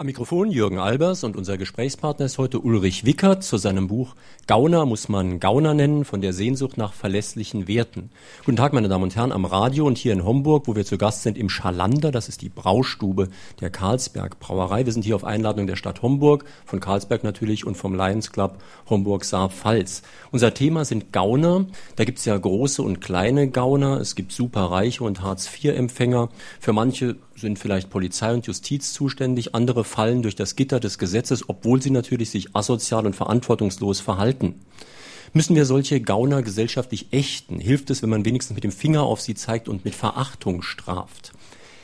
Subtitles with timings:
[0.00, 4.14] Am Mikrofon Jürgen Albers und unser Gesprächspartner ist heute Ulrich Wickert zu seinem Buch
[4.46, 8.10] Gauner muss man Gauner nennen, von der Sehnsucht nach verlässlichen Werten.
[8.44, 10.98] Guten Tag, meine Damen und Herren, am Radio und hier in Homburg, wo wir zu
[10.98, 13.28] Gast sind im Schalander, das ist die Braustube
[13.60, 14.86] der Karlsberg Brauerei.
[14.86, 18.58] Wir sind hier auf Einladung der Stadt Homburg, von Karlsberg natürlich und vom Lions Club
[18.88, 20.02] Homburg-Saar-Pfalz.
[20.32, 21.66] Unser Thema sind Gauner.
[21.94, 24.00] Da gibt es ja große und kleine Gauner.
[24.00, 26.30] Es gibt Superreiche und Hartz-IV-Empfänger.
[26.58, 31.46] Für manche sind vielleicht Polizei und Justiz zuständig, andere fallen durch das Gitter des Gesetzes,
[31.46, 34.54] obwohl sie natürlich sich asozial und verantwortungslos verhalten.
[35.34, 37.60] Müssen wir solche Gauner gesellschaftlich ächten?
[37.60, 41.32] Hilft es, wenn man wenigstens mit dem Finger auf sie zeigt und mit Verachtung straft?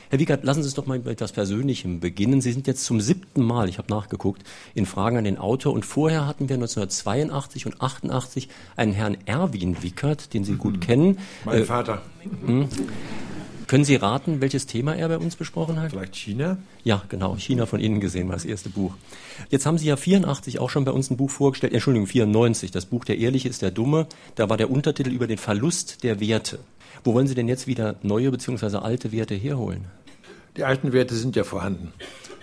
[0.09, 2.41] Herr Wiegert, lassen Sie uns doch mal mit etwas Persönlichem beginnen.
[2.41, 4.41] Sie sind jetzt zum siebten Mal, ich habe nachgeguckt,
[4.73, 5.73] in Fragen an den Autor.
[5.73, 10.57] Und vorher hatten wir 1982 und 88 einen Herrn Erwin Wickert, den Sie mhm.
[10.57, 11.19] gut kennen.
[11.45, 12.01] Mein äh, Vater.
[12.47, 12.67] Mh.
[13.67, 15.91] Können Sie raten, welches Thema er bei uns besprochen hat?
[15.91, 16.57] Vielleicht China?
[16.85, 17.35] Ja, genau.
[17.35, 18.95] China von Innen gesehen war das erste Buch.
[19.49, 21.73] Jetzt haben Sie ja 84 auch schon bei uns ein Buch vorgestellt.
[21.73, 22.71] Entschuldigung, 94.
[22.71, 24.07] Das Buch Der Ehrliche ist der Dumme.
[24.35, 26.59] Da war der Untertitel über den Verlust der Werte.
[27.03, 28.77] Wo wollen Sie denn jetzt wieder neue bzw.
[28.77, 29.85] alte Werte herholen?
[30.55, 31.91] Die alten Werte sind ja vorhanden.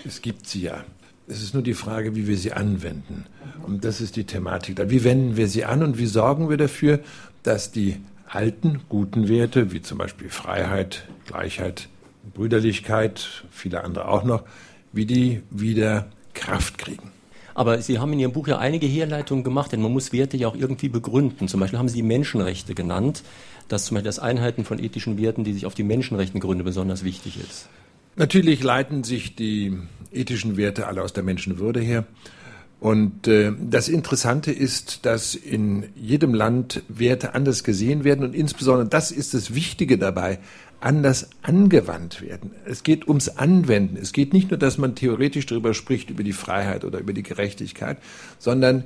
[0.05, 0.85] Es gibt sie ja.
[1.27, 3.25] Es ist nur die Frage, wie wir sie anwenden.
[3.67, 4.79] Und das ist die Thematik.
[4.91, 7.01] Wie wenden wir sie an und wie sorgen wir dafür,
[7.43, 11.89] dass die alten, guten Werte, wie zum Beispiel Freiheit, Gleichheit,
[12.33, 14.45] Brüderlichkeit, viele andere auch noch,
[14.93, 17.11] wie die wieder Kraft kriegen.
[17.55, 20.49] Aber Sie haben in Ihrem Buch ja einige Herleitungen gemacht, denn man muss Werte ja
[20.49, 21.47] auch irgendwie begründen.
[21.47, 23.23] Zum Beispiel haben Sie Menschenrechte genannt,
[23.69, 27.05] dass zum Beispiel das Einhalten von ethischen Werten, die sich auf die Menschenrechten gründen, besonders
[27.05, 27.69] wichtig ist.
[28.17, 29.79] Natürlich leiten sich die
[30.13, 32.05] ethischen Werte alle aus der Menschenwürde her.
[32.85, 38.87] Und äh, das Interessante ist, dass in jedem Land Werte anders gesehen werden und insbesondere
[38.87, 40.39] das ist das Wichtige dabei,
[40.81, 42.51] anders angewandt werden.
[42.67, 43.97] Es geht ums Anwenden.
[43.97, 47.23] Es geht nicht nur, dass man theoretisch darüber spricht, über die Freiheit oder über die
[47.23, 47.97] Gerechtigkeit,
[48.39, 48.85] sondern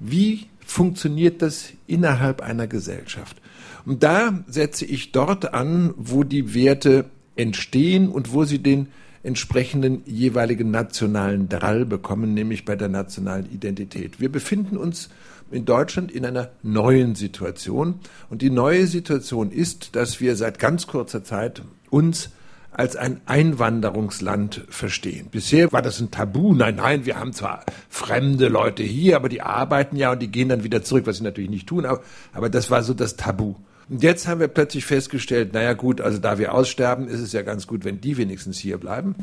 [0.00, 3.36] wie funktioniert das innerhalb einer Gesellschaft?
[3.84, 7.04] Und da setze ich dort an, wo die Werte
[7.36, 8.88] entstehen und wo sie den
[9.26, 14.20] entsprechenden jeweiligen nationalen Drall bekommen, nämlich bei der nationalen Identität.
[14.20, 15.10] Wir befinden uns
[15.50, 17.96] in Deutschland in einer neuen Situation.
[18.30, 22.30] Und die neue Situation ist, dass wir seit ganz kurzer Zeit uns
[22.70, 25.28] als ein Einwanderungsland verstehen.
[25.30, 26.52] Bisher war das ein Tabu.
[26.54, 30.50] Nein, nein, wir haben zwar fremde Leute hier, aber die arbeiten ja und die gehen
[30.50, 33.54] dann wieder zurück, was sie natürlich nicht tun, aber, aber das war so das Tabu.
[33.88, 37.42] Und jetzt haben wir plötzlich festgestellt, naja gut, also da wir aussterben, ist es ja
[37.42, 39.14] ganz gut, wenn die wenigstens hier bleiben.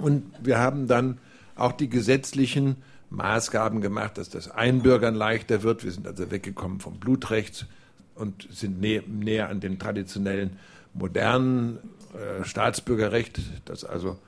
[0.00, 1.18] Und wir haben dann
[1.56, 2.76] auch die gesetzlichen
[3.08, 5.84] Maßgaben gemacht, dass das Einbürgern leichter wird.
[5.84, 7.66] Wir sind also weggekommen vom Blutrecht
[8.14, 10.58] und sind nä näher an dem traditionellen
[10.92, 11.78] modernen
[12.12, 14.18] äh, Staatsbürgerrecht, das also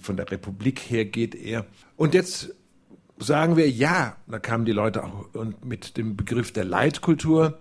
[0.00, 1.66] von der Republik her geht eher.
[1.96, 2.54] Und jetzt
[3.18, 5.26] sagen wir ja, da kamen die Leute auch
[5.64, 7.58] mit dem Begriff der Leitkultur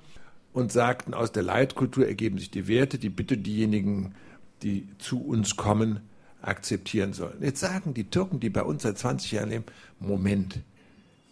[0.54, 4.16] und sagten, aus der Leitkultur ergeben sich die Werte, die bitte diejenigen,
[4.64, 6.02] die zu uns kommen,
[6.42, 7.42] akzeptieren sollen.
[7.42, 9.66] Jetzt sagen die Türken, die bei uns seit 20 Jahren leben,
[10.00, 10.60] Moment,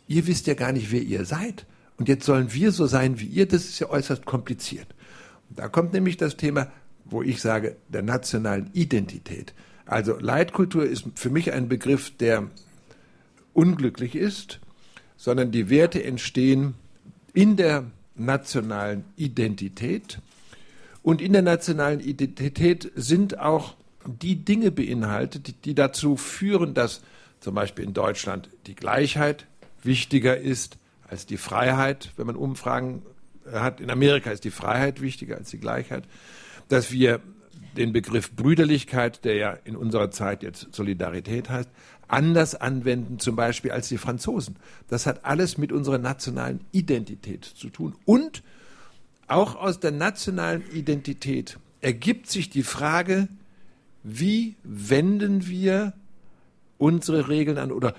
[0.07, 1.66] ihr wisst ja gar nicht, wer ihr seid.
[1.97, 4.88] Und jetzt sollen wir so sein wie ihr, das ist ja äußerst kompliziert.
[5.49, 6.72] Und da kommt nämlich das Thema,
[7.05, 9.53] wo ich sage, der nationalen Identität.
[9.85, 12.49] Also Leitkultur ist für mich ein Begriff, der
[13.53, 14.59] unglücklich ist,
[15.16, 16.75] sondern die Werte entstehen
[17.34, 17.85] in der
[18.17, 20.19] nationalen Identität.
[21.03, 27.01] Und in der nationalen Identität sind auch die Dinge beinhaltet, die, dazu führen, dass
[27.39, 29.45] zum Beispiel in Deutschland die Gleichheit
[29.83, 32.11] wichtiger ist als die Freiheit.
[32.17, 33.03] Wenn man Umfragen
[33.51, 36.03] hat, in Amerika ist die Freiheit wichtiger als die Gleichheit.
[36.67, 37.22] Dass wir
[37.78, 41.69] den Begriff Brüderlichkeit, der ja in unserer Zeit jetzt Solidarität heißt,
[42.07, 44.56] anders anwenden, zum Beispiel als die Franzosen.
[44.88, 47.96] Das hat alles mit unserer nationalen Identität zu tun.
[48.05, 48.43] Und
[49.28, 53.28] auch aus der nationalen Identität ergibt sich die Frage,
[54.03, 55.93] wie wenden wir
[56.78, 57.93] unsere Regeln an oder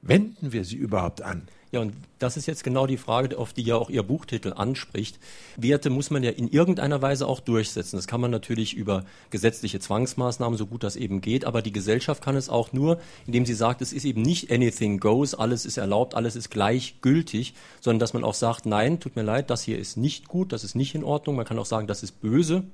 [0.00, 1.42] wenden wir sie überhaupt an?
[1.70, 5.18] Ja, und das ist jetzt genau die Frage, auf die ja auch Ihr Buchtitel anspricht.
[5.58, 7.96] Werte muss man ja in irgendeiner Weise auch durchsetzen.
[7.96, 12.22] Das kann man natürlich über gesetzliche Zwangsmaßnahmen, so gut das eben geht, aber die Gesellschaft
[12.22, 15.76] kann es auch nur, indem sie sagt, es ist eben nicht anything goes, alles ist
[15.76, 19.78] erlaubt, alles ist gleichgültig, sondern dass man auch sagt, nein, tut mir leid, das hier
[19.78, 21.36] ist nicht gut, das ist nicht in Ordnung.
[21.36, 22.64] Man kann auch sagen, das ist böse,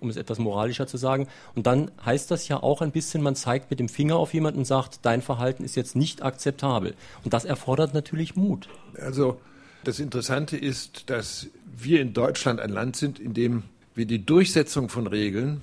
[0.00, 1.28] um es etwas moralischer zu sagen.
[1.54, 4.60] Und dann heißt das ja auch ein bisschen, man zeigt mit dem Finger auf jemanden
[4.60, 6.94] und sagt, dein Verhalten ist jetzt nicht akzeptabel.
[7.24, 8.68] Und das erfordert natürlich Mut.
[9.00, 9.38] Also
[9.82, 13.62] Das Interessante ist, dass wir in Deutschland ein Land sind, in dem
[13.94, 15.62] wir die Durchsetzung von Regeln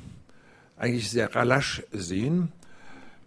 [0.76, 2.52] eigentlich sehr rasch sehen.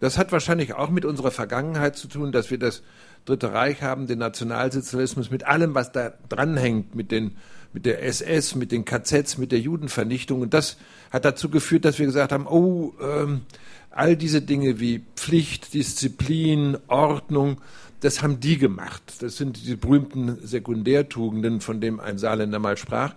[0.01, 2.83] Das hat wahrscheinlich auch mit unserer Vergangenheit zu tun, dass wir das
[3.23, 7.37] Dritte Reich haben, den Nationalsozialismus mit allem, was da dranhängt, mit den
[7.73, 10.41] mit der SS, mit den KZs, mit der Judenvernichtung.
[10.41, 10.77] Und das
[11.09, 13.41] hat dazu geführt, dass wir gesagt haben, oh, ähm,
[13.89, 17.61] all diese Dinge wie Pflicht, Disziplin, Ordnung,
[18.01, 19.03] das haben die gemacht.
[19.19, 23.13] Das sind die berühmten Sekundärtugenden, von dem ein Saarländer mal sprach,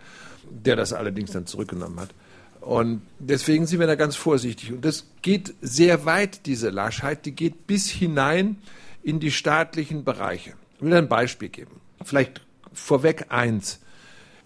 [0.50, 2.10] der das allerdings dann zurückgenommen hat.
[2.60, 4.72] Und deswegen sind wir da ganz vorsichtig.
[4.72, 8.56] Und das geht sehr weit, diese Laschheit, die geht bis hinein
[9.02, 10.54] in die staatlichen Bereiche.
[10.76, 11.80] Ich will ein Beispiel geben.
[12.02, 12.40] Vielleicht
[12.72, 13.80] vorweg eins.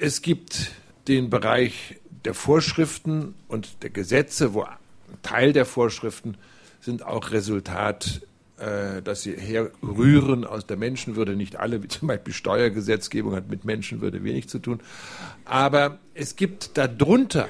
[0.00, 0.70] Es gibt
[1.08, 4.76] den Bereich der Vorschriften und der Gesetze, wo ein
[5.22, 6.36] Teil der Vorschriften
[6.80, 8.22] sind auch Resultat,
[8.58, 11.34] äh, dass sie herrühren aus der Menschenwürde.
[11.34, 14.78] Nicht alle, wie zum Beispiel Steuergesetzgebung, hat mit Menschenwürde wenig zu tun.
[15.44, 17.48] Aber es gibt darunter,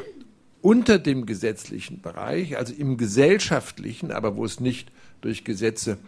[0.62, 4.90] unter dem gesetzlichen Bereich, also im gesellschaftlichen, aber wo es nicht
[5.20, 5.98] durch Gesetze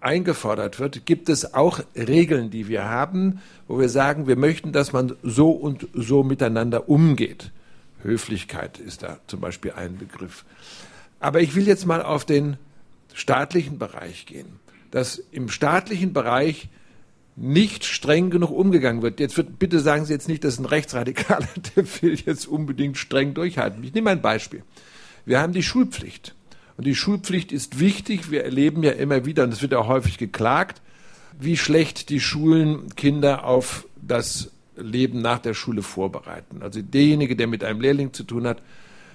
[0.00, 4.92] eingefordert wird, gibt es auch Regeln, die wir haben, wo wir sagen, wir möchten, dass
[4.92, 7.50] man so und so miteinander umgeht.
[8.02, 10.44] Höflichkeit ist da zum Beispiel ein Begriff.
[11.20, 12.58] Aber ich will jetzt mal auf den
[13.14, 14.60] staatlichen Bereich gehen.
[14.90, 16.68] Dass im staatlichen Bereich
[17.36, 19.18] nicht streng genug umgegangen wird.
[19.18, 23.34] Jetzt wird, bitte sagen Sie jetzt nicht, dass ein Rechtsradikaler, der will jetzt unbedingt streng
[23.34, 23.82] durchhalten.
[23.82, 24.62] Ich nehme ein Beispiel.
[25.24, 26.34] Wir haben die Schulpflicht.
[26.76, 28.30] Und die Schulpflicht ist wichtig.
[28.30, 30.82] Wir erleben ja immer wieder, und es wird auch häufig geklagt,
[31.38, 36.62] wie schlecht die Schulen Kinder auf das Leben nach der Schule vorbereiten.
[36.62, 38.62] Also derjenige, der mit einem Lehrling zu tun hat,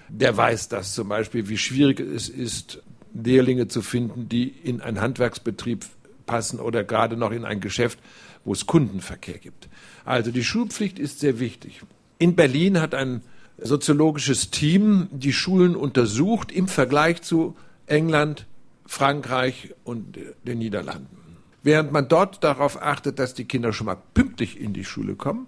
[0.08, 2.82] der weiß das zum Beispiel, wie schwierig es ist,
[3.14, 5.86] Lehrlinge zu finden, die in einen Handwerksbetrieb
[6.26, 8.00] passen oder gerade noch in ein Geschäft,
[8.46, 9.68] wo es Kundenverkehr gibt.
[10.06, 11.82] Also die Schulpflicht ist sehr wichtig.
[12.18, 13.22] In Berlin hat ein
[13.64, 18.46] soziologisches Team die Schulen untersucht im Vergleich zu England,
[18.86, 21.18] Frankreich und den Niederlanden.
[21.62, 25.48] Während man dort darauf achtet, dass die Kinder schon mal pünktlich in die Schule kommen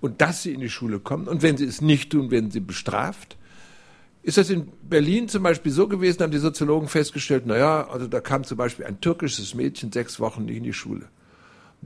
[0.00, 2.60] und dass sie in die Schule kommen und wenn sie es nicht tun, werden sie
[2.60, 3.36] bestraft,
[4.22, 8.20] ist das in Berlin zum Beispiel so gewesen, haben die Soziologen festgestellt, naja, also da
[8.20, 11.08] kam zum Beispiel ein türkisches Mädchen sechs Wochen nicht in die Schule.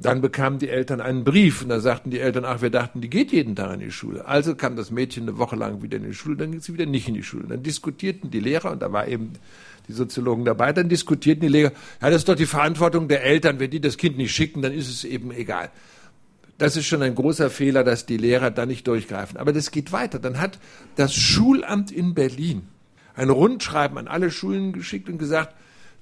[0.00, 3.10] Dann bekamen die Eltern einen Brief und da sagten die Eltern, ach, wir dachten, die
[3.10, 4.26] geht jeden Tag in die Schule.
[4.26, 6.86] Also kam das Mädchen eine Woche lang wieder in die Schule, dann ging sie wieder
[6.86, 7.46] nicht in die Schule.
[7.48, 9.32] Dann diskutierten die Lehrer, und da war eben
[9.88, 13.58] die Soziologen dabei, dann diskutierten die Lehrer, ja, das ist doch die Verantwortung der Eltern,
[13.58, 15.70] wenn die das Kind nicht schicken, dann ist es eben egal.
[16.58, 19.36] Das ist schon ein großer Fehler, dass die Lehrer da nicht durchgreifen.
[19.36, 20.18] Aber das geht weiter.
[20.18, 20.58] Dann hat
[20.96, 22.62] das Schulamt in Berlin
[23.14, 25.54] ein Rundschreiben an alle Schulen geschickt und gesagt,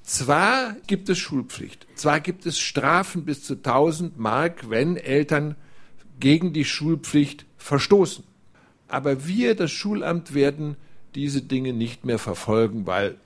[0.06, 5.56] zwar gibt es Schulpflicht, zwar gibt es Strafen bis zu 1000 Mark, wenn Eltern
[6.20, 8.24] gegen die Schulpflicht verstoßen.
[8.88, 10.76] Aber wir, das Schulamt, werden
[11.14, 13.16] diese Dinge nicht mehr verfolgen, weil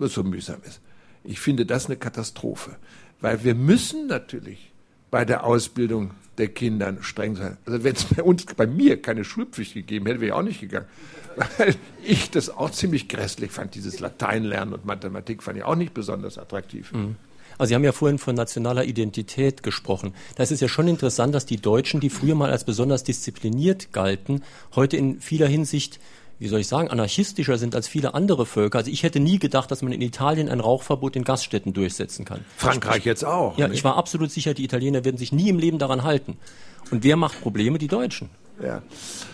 [0.00, 0.80] es so mühsam ist.
[1.24, 2.76] Ich finde das eine Katastrophe,
[3.20, 4.72] weil wir müssen natürlich
[5.10, 7.58] bei der Ausbildung der Kinder streng sein.
[7.66, 10.60] Also wenn es bei uns, bei mir keine Schulpflicht gegeben hätte, wäre ich auch nicht
[10.60, 10.86] gegangen
[11.56, 13.74] weil ich das auch ziemlich grässlich fand.
[13.74, 16.92] Dieses Lateinlernen und Mathematik fand ich auch nicht besonders attraktiv.
[16.92, 17.16] Mhm.
[17.58, 20.14] Also Sie haben ja vorhin von nationaler Identität gesprochen.
[20.36, 24.42] Da ist ja schon interessant, dass die Deutschen, die früher mal als besonders diszipliniert galten,
[24.74, 26.00] heute in vieler Hinsicht
[26.40, 28.78] wie soll ich sagen, anarchistischer sind als viele andere Völker.
[28.78, 32.40] Also ich hätte nie gedacht, dass man in Italien ein Rauchverbot in Gaststätten durchsetzen kann.
[32.56, 33.58] Frankreich jetzt auch.
[33.58, 33.76] Ja, nicht?
[33.76, 36.38] ich war absolut sicher, die Italiener werden sich nie im Leben daran halten.
[36.90, 37.76] Und wer macht Probleme?
[37.78, 38.30] Die Deutschen.
[38.62, 38.82] Ja,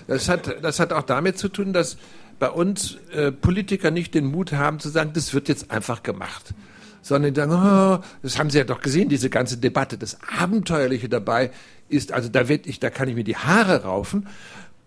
[0.09, 1.97] das hat, das hat auch damit zu tun, dass
[2.41, 6.55] bei uns äh, Politiker nicht den Mut haben zu sagen, das wird jetzt einfach gemacht.
[7.03, 9.97] Sondern die sagen, oh, das haben Sie ja doch gesehen, diese ganze Debatte.
[9.97, 11.53] Das Abenteuerliche dabei
[11.89, 14.27] ist, also da wird ich, da kann ich mir die Haare raufen,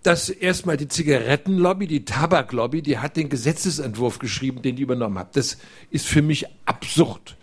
[0.04, 5.36] dass erstmal die Zigarettenlobby, die Tabaklobby, die hat den Gesetzesentwurf geschrieben, den die übernommen hat.
[5.36, 5.58] Das
[5.92, 7.36] ist für mich absurd.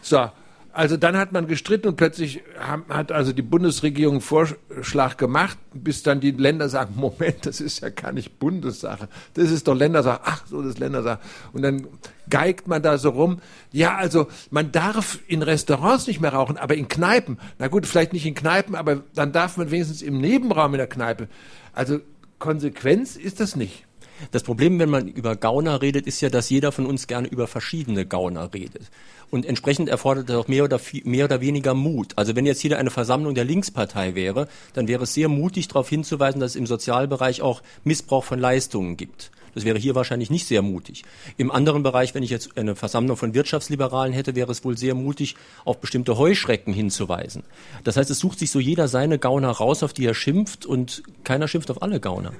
[0.00, 0.28] So,
[0.74, 6.02] also dann hat man gestritten und plötzlich hat also die Bundesregierung einen Vorschlag gemacht, bis
[6.02, 10.20] dann die Länder sagen, Moment, das ist ja gar nicht Bundessache, das ist doch Ländersache,
[10.24, 11.20] ach so, das ist Ländersache.
[11.52, 11.86] Und dann
[12.28, 13.40] geigt man da so rum,
[13.70, 18.12] ja, also man darf in Restaurants nicht mehr rauchen, aber in Kneipen, na gut, vielleicht
[18.12, 21.28] nicht in Kneipen, aber dann darf man wenigstens im Nebenraum in der Kneipe.
[21.74, 22.00] Also
[22.38, 23.84] Konsequenz ist das nicht.
[24.30, 27.46] Das Problem, wenn man über Gauner redet, ist ja, dass jeder von uns gerne über
[27.46, 28.90] verschiedene Gauner redet.
[29.30, 32.12] Und entsprechend erfordert das auch mehr oder, mehr oder weniger Mut.
[32.16, 35.88] Also wenn jetzt hier eine Versammlung der Linkspartei wäre, dann wäre es sehr mutig darauf
[35.88, 39.32] hinzuweisen, dass es im Sozialbereich auch Missbrauch von Leistungen gibt.
[39.54, 41.04] Das wäre hier wahrscheinlich nicht sehr mutig.
[41.36, 44.94] Im anderen Bereich, wenn ich jetzt eine Versammlung von Wirtschaftsliberalen hätte, wäre es wohl sehr
[44.94, 47.42] mutig, auf bestimmte Heuschrecken hinzuweisen.
[47.84, 51.02] Das heißt, es sucht sich so jeder seine Gauner raus, auf die er schimpft und
[51.24, 52.32] keiner schimpft auf alle Gauner.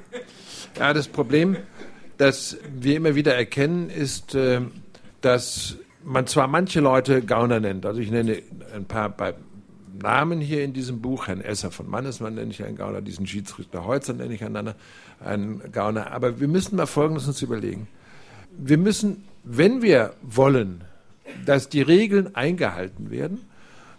[0.78, 1.56] Ja, das Problem,
[2.16, 4.60] das wir immer wieder erkennen, ist, äh,
[5.20, 8.42] dass man zwar manche Leute Gauner nennt, also ich nenne
[8.74, 9.34] ein paar bei
[9.98, 13.84] Namen hier in diesem Buch, Herrn Esser von Mannesmann nenne ich einen Gauner, diesen Schiedsrichter
[13.84, 14.74] Heutzer nenne ich einander
[15.20, 17.88] einen Gauner, aber wir müssen mal Folgendes uns überlegen.
[18.56, 20.84] Wir müssen, wenn wir wollen,
[21.46, 23.40] dass die Regeln eingehalten werden,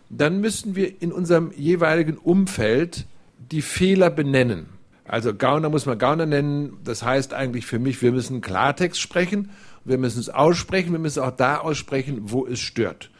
[0.09, 3.05] dann müssen wir in unserem jeweiligen Umfeld
[3.51, 4.67] die Fehler benennen.
[5.07, 6.77] Also Gauner muss man Gauner nennen.
[6.83, 9.49] Das heißt eigentlich für mich, wir müssen Klartext sprechen
[9.85, 13.11] wir müssen es aussprechen, wir müssen auch da aussprechen, wo es stört.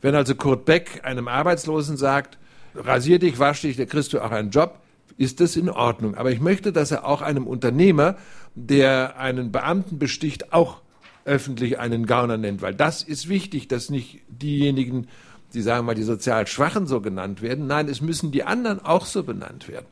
[0.00, 2.38] Wenn also Kurt Beck einem Arbeitslosen sagt,
[2.74, 4.78] rasier dich, wasch dich, da kriegst du auch einen Job,
[5.16, 6.14] ist das in Ordnung.
[6.14, 8.16] Aber ich möchte, dass er auch einem Unternehmer,
[8.54, 10.80] der einen Beamten besticht, auch
[11.24, 15.08] öffentlich einen Gauner nennt, weil das ist wichtig, dass nicht diejenigen,
[15.52, 17.66] die sagen mal die sozial Schwachen so genannt werden.
[17.66, 19.86] Nein, es müssen die anderen auch so benannt werden.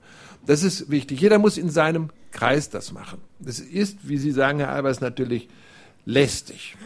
[0.46, 1.20] Das ist wichtig.
[1.20, 3.20] Jeder muss in seinem Kreis das machen.
[3.38, 5.48] Das ist, wie Sie sagen, Herr Albers, natürlich
[6.06, 6.76] lästig.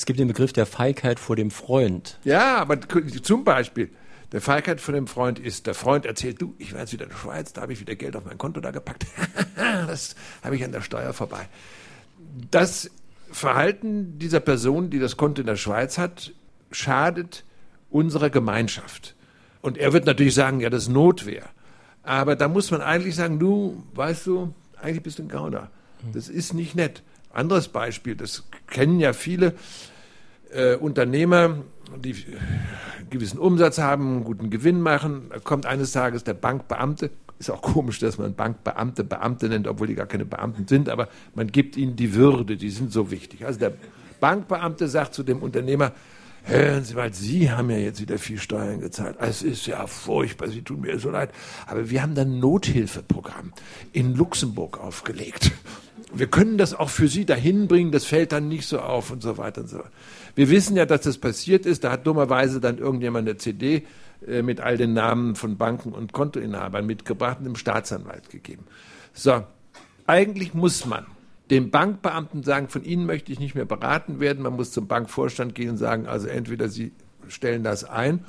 [0.00, 2.18] Es gibt den Begriff der Feigheit vor dem Freund.
[2.24, 3.90] Ja, aber zum Beispiel,
[4.32, 7.10] der Feigheit vor dem Freund ist, der Freund erzählt, du, ich war jetzt wieder in
[7.10, 9.04] der Schweiz, da habe ich wieder Geld auf mein Konto da gepackt.
[9.56, 11.46] das habe ich an der Steuer vorbei.
[12.50, 12.90] Das
[13.30, 16.32] Verhalten dieser Person, die das Konto in der Schweiz hat,
[16.70, 17.44] schadet
[17.90, 19.14] unserer Gemeinschaft.
[19.60, 21.44] Und er wird natürlich sagen, ja, das ist Notwehr.
[22.04, 25.70] Aber da muss man eigentlich sagen, du, weißt du, eigentlich bist du ein Gauner.
[26.14, 27.02] Das ist nicht nett.
[27.32, 29.54] Anderes Beispiel, das kennen ja viele
[30.52, 31.58] äh, Unternehmer,
[31.96, 32.16] die
[33.08, 35.26] gewissen Umsatz haben, einen guten Gewinn machen.
[35.30, 37.10] Da kommt eines Tages der Bankbeamte.
[37.38, 41.08] Ist auch komisch, dass man Bankbeamte Beamte nennt, obwohl die gar keine Beamten sind, aber
[41.34, 43.46] man gibt ihnen die Würde, die sind so wichtig.
[43.46, 43.72] Also der
[44.20, 45.92] Bankbeamte sagt zu dem Unternehmer,
[46.42, 49.16] Hören Sie mal, Sie haben ja jetzt wieder viel Steuern gezahlt.
[49.20, 51.30] Es ist ja furchtbar, Sie tun mir so leid.
[51.66, 53.52] Aber wir haben dann Nothilfeprogramm
[53.92, 55.52] in Luxemburg aufgelegt
[56.12, 59.22] wir können das auch für Sie dahin bringen, das fällt dann nicht so auf und
[59.22, 59.90] so weiter und so weiter.
[60.34, 61.84] Wir wissen ja, dass das passiert ist.
[61.84, 63.86] Da hat dummerweise dann irgendjemand eine CD
[64.26, 68.64] äh, mit all den Namen von Banken und Kontoinhabern mitgebracht und dem Staatsanwalt gegeben.
[69.12, 69.42] So,
[70.06, 71.06] eigentlich muss man
[71.50, 74.42] dem Bankbeamten sagen, von Ihnen möchte ich nicht mehr beraten werden.
[74.42, 76.92] Man muss zum Bankvorstand gehen und sagen, also entweder Sie
[77.28, 78.24] stellen das ein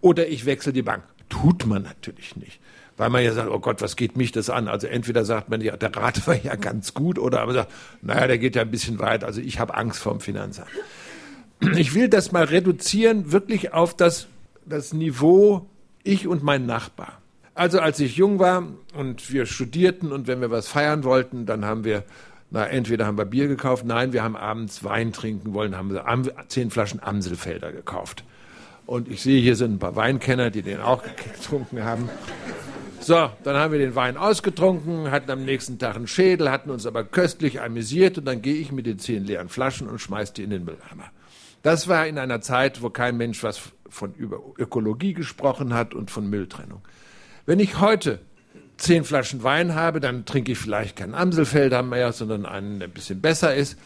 [0.00, 1.04] oder ich wechsle die Bank.
[1.28, 2.60] Tut man natürlich nicht
[3.02, 4.68] weil man ja sagt, oh Gott, was geht mich das an?
[4.68, 8.28] Also entweder sagt man, ja, der Rat war ja ganz gut, oder aber sagt, naja,
[8.28, 10.68] der geht ja ein bisschen weit, also ich habe Angst vorm Finanzamt.
[11.74, 14.28] Ich will das mal reduzieren, wirklich auf das,
[14.66, 15.66] das Niveau
[16.04, 17.20] ich und mein Nachbar.
[17.56, 21.64] Also als ich jung war und wir studierten und wenn wir was feiern wollten, dann
[21.64, 22.04] haben wir,
[22.52, 26.04] na, entweder haben wir Bier gekauft, nein, wir haben abends Wein trinken wollen, haben wir
[26.46, 28.22] zehn Flaschen Amselfelder gekauft.
[28.86, 31.02] Und ich sehe, hier sind ein paar Weinkenner, die den auch
[31.34, 32.08] getrunken haben.
[33.02, 36.86] So, dann haben wir den Wein ausgetrunken, hatten am nächsten Tag einen Schädel, hatten uns
[36.86, 40.44] aber köstlich amüsiert und dann gehe ich mit den zehn leeren Flaschen und schmeiß die
[40.44, 41.10] in den Mülleimer.
[41.64, 46.12] Das war in einer Zeit, wo kein Mensch was von über Ökologie gesprochen hat und
[46.12, 46.80] von Mülltrennung.
[47.44, 48.20] Wenn ich heute
[48.76, 52.94] zehn Flaschen Wein habe, dann trinke ich vielleicht keinen Amselfelder mehr, sondern einen, der ein
[52.94, 53.76] bisschen besser ist.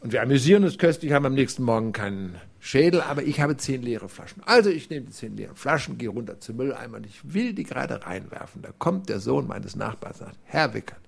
[0.00, 3.82] Und wir amüsieren uns köstlich, haben am nächsten Morgen keinen Schädel, aber ich habe zehn
[3.82, 4.42] leere Flaschen.
[4.46, 7.64] Also ich nehme die zehn leeren Flaschen, gehe runter zum Mülleimer und ich will die
[7.64, 8.62] gerade reinwerfen.
[8.62, 11.00] Da kommt der Sohn meines Nachbars und sagt, Herr Wickert,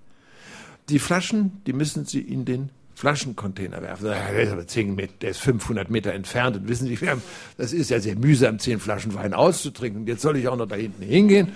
[0.89, 4.05] die Flaschen, die müssen Sie in den Flaschencontainer werfen.
[4.05, 6.97] Der ist aber 10 Meter, der ist 500 Meter entfernt und wissen Sie,
[7.57, 10.05] das ist ja sehr mühsam, zehn Flaschen Wein auszutrinken.
[10.05, 11.53] Jetzt soll ich auch noch da hinten hingehen.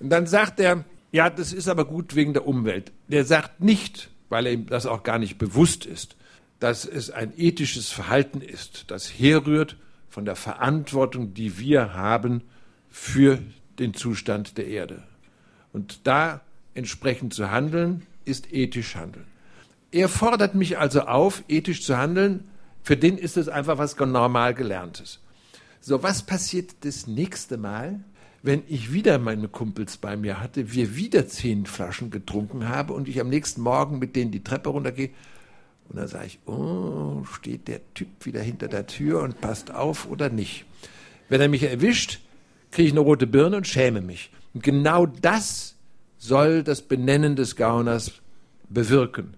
[0.00, 2.90] Und dann sagt er, ja, das ist aber gut wegen der Umwelt.
[3.06, 6.16] Der sagt nicht, weil er ihm das auch gar nicht bewusst ist,
[6.64, 9.76] dass es ein ethisches Verhalten ist, das herrührt
[10.08, 12.40] von der Verantwortung, die wir haben
[12.88, 13.38] für
[13.78, 15.02] den Zustand der Erde.
[15.74, 16.40] Und da
[16.72, 19.26] entsprechend zu handeln, ist ethisch handeln.
[19.92, 22.48] Er fordert mich also auf, ethisch zu handeln.
[22.82, 25.20] Für den ist es einfach was normal Gelerntes.
[25.82, 28.00] So, was passiert das nächste Mal,
[28.42, 33.06] wenn ich wieder meine Kumpels bei mir hatte, wir wieder zehn Flaschen getrunken haben und
[33.06, 35.10] ich am nächsten Morgen mit denen die Treppe runtergehe
[35.88, 40.08] und dann sage ich, oh, steht der Typ wieder hinter der Tür und passt auf
[40.08, 40.64] oder nicht.
[41.28, 42.20] Wenn er mich erwischt,
[42.70, 44.30] kriege ich eine rote Birne und schäme mich.
[44.52, 45.76] Und genau das
[46.18, 48.12] soll das Benennen des Gauners
[48.68, 49.36] bewirken.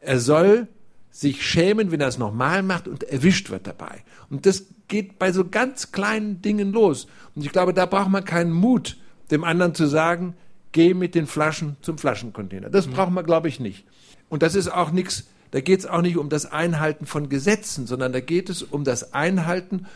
[0.00, 0.68] Er soll
[1.10, 4.02] sich schämen, wenn er es nochmal macht und erwischt wird dabei.
[4.30, 7.08] Und das geht bei so ganz kleinen Dingen los.
[7.34, 8.96] Und ich glaube, da braucht man keinen Mut,
[9.30, 10.34] dem anderen zu sagen,
[10.72, 12.70] geh mit den Flaschen zum Flaschencontainer.
[12.70, 13.84] Das braucht man, glaube ich, nicht.
[14.28, 17.86] Und das ist auch nichts, da geht es auch nicht um das Einhalten von Gesetzen,
[17.86, 19.86] sondern da geht es um das Einhalten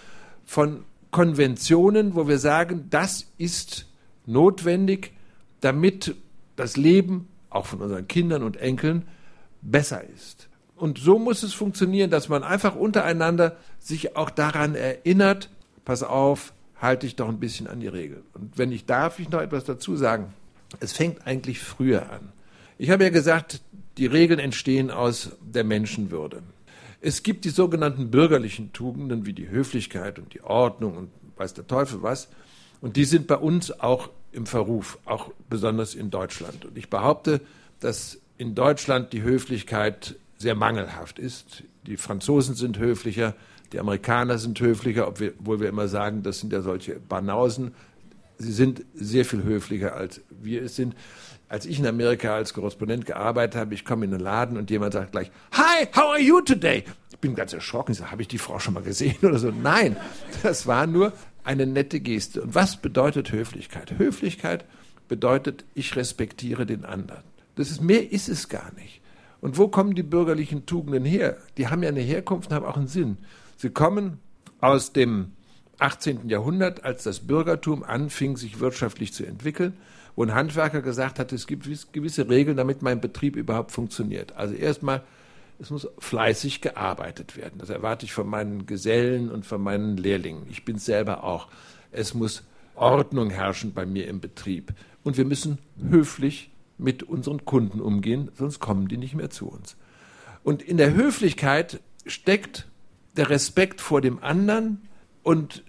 [0.45, 3.87] von Konventionen, wo wir sagen, das ist
[4.27, 5.13] notwendig,
[5.61, 6.17] damit
[6.57, 9.05] das Leben auch von unseren Kindern und Enkeln
[9.63, 10.49] besser ist.
[10.77, 15.51] Und so muss es funktionieren, dass man einfach untereinander sich auch daran erinnert,
[15.85, 18.23] pass auf, halte ich doch ein bisschen an die Regel.
[18.35, 20.35] Und wenn ich darf, ich noch etwas dazu sagen.
[20.81, 22.33] Es fängt eigentlich früher an.
[22.79, 23.61] Ich habe ja gesagt,
[23.99, 26.43] die Regeln entstehen aus der Menschenwürde.
[27.01, 31.67] Es gibt die sogenannten bürgerlichen Tugenden wie die Höflichkeit und die Ordnung und weiß der
[31.67, 32.29] Teufel was.
[32.81, 36.65] Und die sind bei uns auch im Verruf, auch besonders in Deutschland.
[36.65, 37.41] Und ich behaupte,
[37.81, 41.63] dass in Deutschland die Höflichkeit sehr mangelhaft ist.
[41.87, 43.35] Die Franzosen sind höflicher,
[43.73, 47.75] die Amerikaner sind höflicher, obwohl wir immer sagen, das sind ja solche Banausen.
[48.39, 50.95] Sie sind sehr viel höflicher, als wir es sind.
[51.49, 54.95] Als ich in Amerika als Korrespondent gearbeitet habe, ich komme in den Laden und jemand
[54.95, 56.85] sagt gleich, Hi, how are you today?
[57.11, 57.93] Ich bin ganz erschrocken.
[57.93, 59.51] Ich sage, habe ich die Frau schon mal gesehen oder so?
[59.51, 59.97] Nein,
[60.43, 61.13] das war nur
[61.45, 62.43] eine nette Geste.
[62.43, 63.99] Und was bedeutet Höflichkeit?
[63.99, 64.65] Höflichkeit
[65.09, 67.23] bedeutet, ich respektiere den anderen.
[67.57, 69.01] Das ist, mehr ist es gar nicht.
[69.41, 71.37] Und wo kommen die bürgerlichen Tugenden her?
[71.59, 73.19] Die haben ja eine Herkunft und haben auch einen Sinn.
[73.57, 74.19] Sie kommen
[74.61, 75.33] aus dem
[75.79, 76.29] 18.
[76.29, 79.75] Jahrhundert, als das Bürgertum anfing, sich wirtschaftlich zu entwickeln,
[80.17, 84.37] wo ein Handwerker gesagt hat, es gibt gewisse Regeln, damit mein Betrieb überhaupt funktioniert.
[84.37, 85.03] Also erstmal,
[85.59, 87.59] es muss fleißig gearbeitet werden.
[87.59, 90.47] Das erwarte ich von meinen Gesellen und von meinen Lehrlingen.
[90.51, 91.49] Ich bin selber auch.
[91.91, 92.45] Es muss
[92.75, 94.73] Ordnung herrschen bei mir im Betrieb.
[95.03, 95.59] Und wir müssen
[95.91, 99.77] höflich mit unseren Kunden umgehen, sonst kommen die nicht mehr zu uns.
[100.43, 102.67] Und in der Höflichkeit steckt
[103.17, 104.83] der Respekt vor dem anderen
[105.23, 105.63] und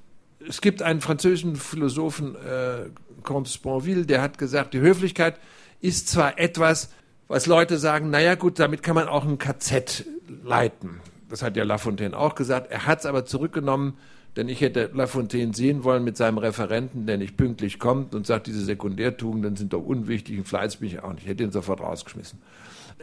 [0.47, 2.89] es gibt einen französischen Philosophen, äh,
[3.23, 5.39] Comte Sponville, der hat gesagt, die Höflichkeit
[5.81, 6.89] ist zwar etwas,
[7.27, 10.05] was Leute sagen, naja gut, damit kann man auch ein KZ
[10.43, 11.01] leiten.
[11.29, 12.71] Das hat ja Lafontaine auch gesagt.
[12.71, 13.97] Er hat es aber zurückgenommen,
[14.35, 18.47] denn ich hätte Lafontaine sehen wollen mit seinem Referenten, der nicht pünktlich kommt und sagt,
[18.47, 21.23] diese Sekundärtugenden sind doch unwichtig und Fleiß bin ich auch nicht.
[21.23, 22.39] Ich hätte ihn sofort rausgeschmissen.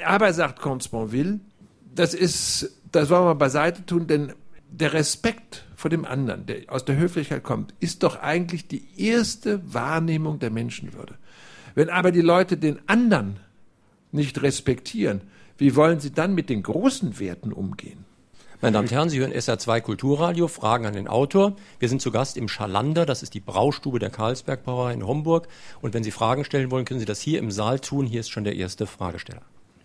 [0.04, 1.40] Aber sagt Comte Sponville,
[1.94, 4.32] das ist, das wollen wir beiseite tun, denn
[4.72, 9.60] der Respekt vor dem anderen, der aus der Höflichkeit kommt, ist doch eigentlich die erste
[9.72, 11.14] Wahrnehmung der Menschenwürde.
[11.74, 13.38] Wenn aber die Leute den anderen
[14.10, 15.22] nicht respektieren,
[15.58, 18.04] wie wollen sie dann mit den großen Werten umgehen?
[18.60, 21.56] Meine Damen und Herren, Sie hören SR2 Kulturradio, Fragen an den Autor.
[21.80, 25.48] Wir sind zu Gast im Schalander, das ist die Braustube der Karlsberg Brauerei in Homburg.
[25.80, 28.06] Und wenn Sie Fragen stellen wollen, können Sie das hier im Saal tun.
[28.06, 29.42] Hier ist schon der erste Fragesteller.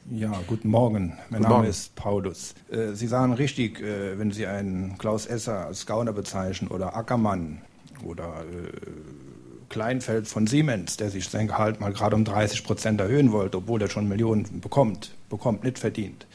[0.10, 1.18] Ja, guten Morgen.
[1.30, 1.70] Mein guten Name Morgen.
[1.70, 2.56] ist Paulus.
[2.72, 7.62] Äh, Sie sagen richtig, äh, wenn Sie einen Klaus Esser als Gauner bezeichnen oder Ackermann
[8.06, 8.72] oder äh,
[9.68, 13.82] Kleinfeld von Siemens, der sich sein Gehalt mal gerade um 30 Prozent erhöhen wollte, obwohl
[13.82, 16.26] er schon Millionen bekommt, bekommt nicht verdient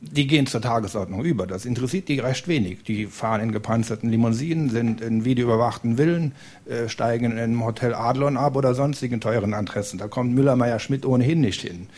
[0.00, 1.46] die gehen zur Tagesordnung über.
[1.46, 2.82] Das interessiert die recht wenig.
[2.84, 6.32] Die fahren in gepanzerten Limousinen, sind in videoüberwachten Villen,
[6.66, 9.98] äh, steigen in einem Hotel Adlon ab oder sonstigen teuren Adressen.
[9.98, 11.88] Da kommt Müller-Meyer-Schmidt ohnehin nicht hin.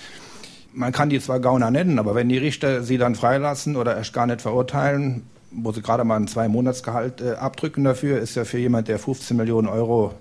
[0.75, 4.13] Man kann die zwar Gauner nennen, aber wenn die Richter sie dann freilassen oder erst
[4.13, 8.59] gar nicht verurteilen, wo sie gerade mal ein Zwei-Monats-Gehalt äh, abdrücken dafür, ist ja für
[8.59, 10.15] jemand, der 15 Millionen Euro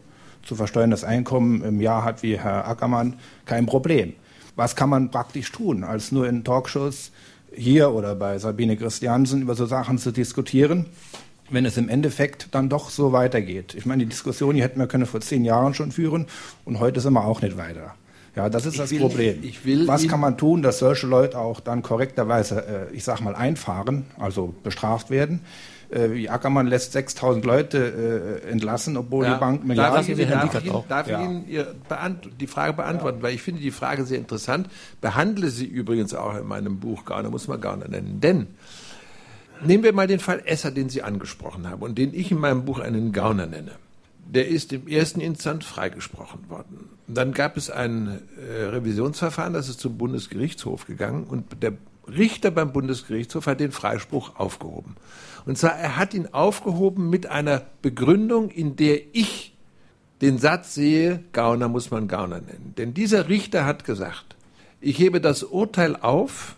[0.43, 4.13] zu versteuerndes Einkommen im Jahr hat, wie Herr Ackermann, kein Problem.
[4.55, 7.11] Was kann man praktisch tun, als nur in Talkshows
[7.53, 10.87] hier oder bei Sabine Christiansen über so Sachen zu diskutieren,
[11.49, 13.75] wenn es im Endeffekt dann doch so weitergeht.
[13.75, 16.27] Ich meine, die Diskussion die hätten wir können vor zehn Jahren schon führen
[16.65, 17.95] und heute sind wir auch nicht weiter.
[18.35, 19.43] Ja, das ist ich das will, Problem.
[19.87, 24.05] Was kann man tun, dass solche Leute auch dann korrekterweise, äh, ich sag mal, einfahren,
[24.17, 25.41] also bestraft werden?
[25.93, 30.63] Äh, Ackermann lässt 6000 Leute äh, entlassen, obwohl ja, die Bank Milliarden darf ich, darf
[30.63, 31.21] ich, Ihnen, darf ja.
[31.21, 33.23] Ihnen die Frage beantworten, ja.
[33.23, 34.69] weil ich finde die Frage sehr interessant.
[35.01, 38.21] Behandle sie übrigens auch in meinem Buch Gauner, muss man Gauner nennen.
[38.21, 38.47] Denn
[39.65, 42.63] nehmen wir mal den Fall Esser, den Sie angesprochen haben und den ich in meinem
[42.63, 43.71] Buch einen Gauner nenne.
[44.31, 46.89] Der ist im ersten Instanz freigesprochen worden.
[47.07, 51.73] Dann gab es ein äh, Revisionsverfahren, das ist zum Bundesgerichtshof gegangen und der
[52.07, 54.95] Richter beim Bundesgerichtshof hat den Freispruch aufgehoben.
[55.45, 59.53] Und zwar, er hat ihn aufgehoben mit einer Begründung, in der ich
[60.21, 62.73] den Satz sehe, Gauner muss man Gauner nennen.
[62.77, 64.35] Denn dieser Richter hat gesagt,
[64.79, 66.55] ich hebe das Urteil auf,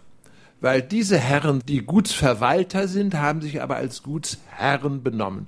[0.61, 5.47] weil diese Herren, die Gutsverwalter sind, haben sich aber als Gutsherren benommen.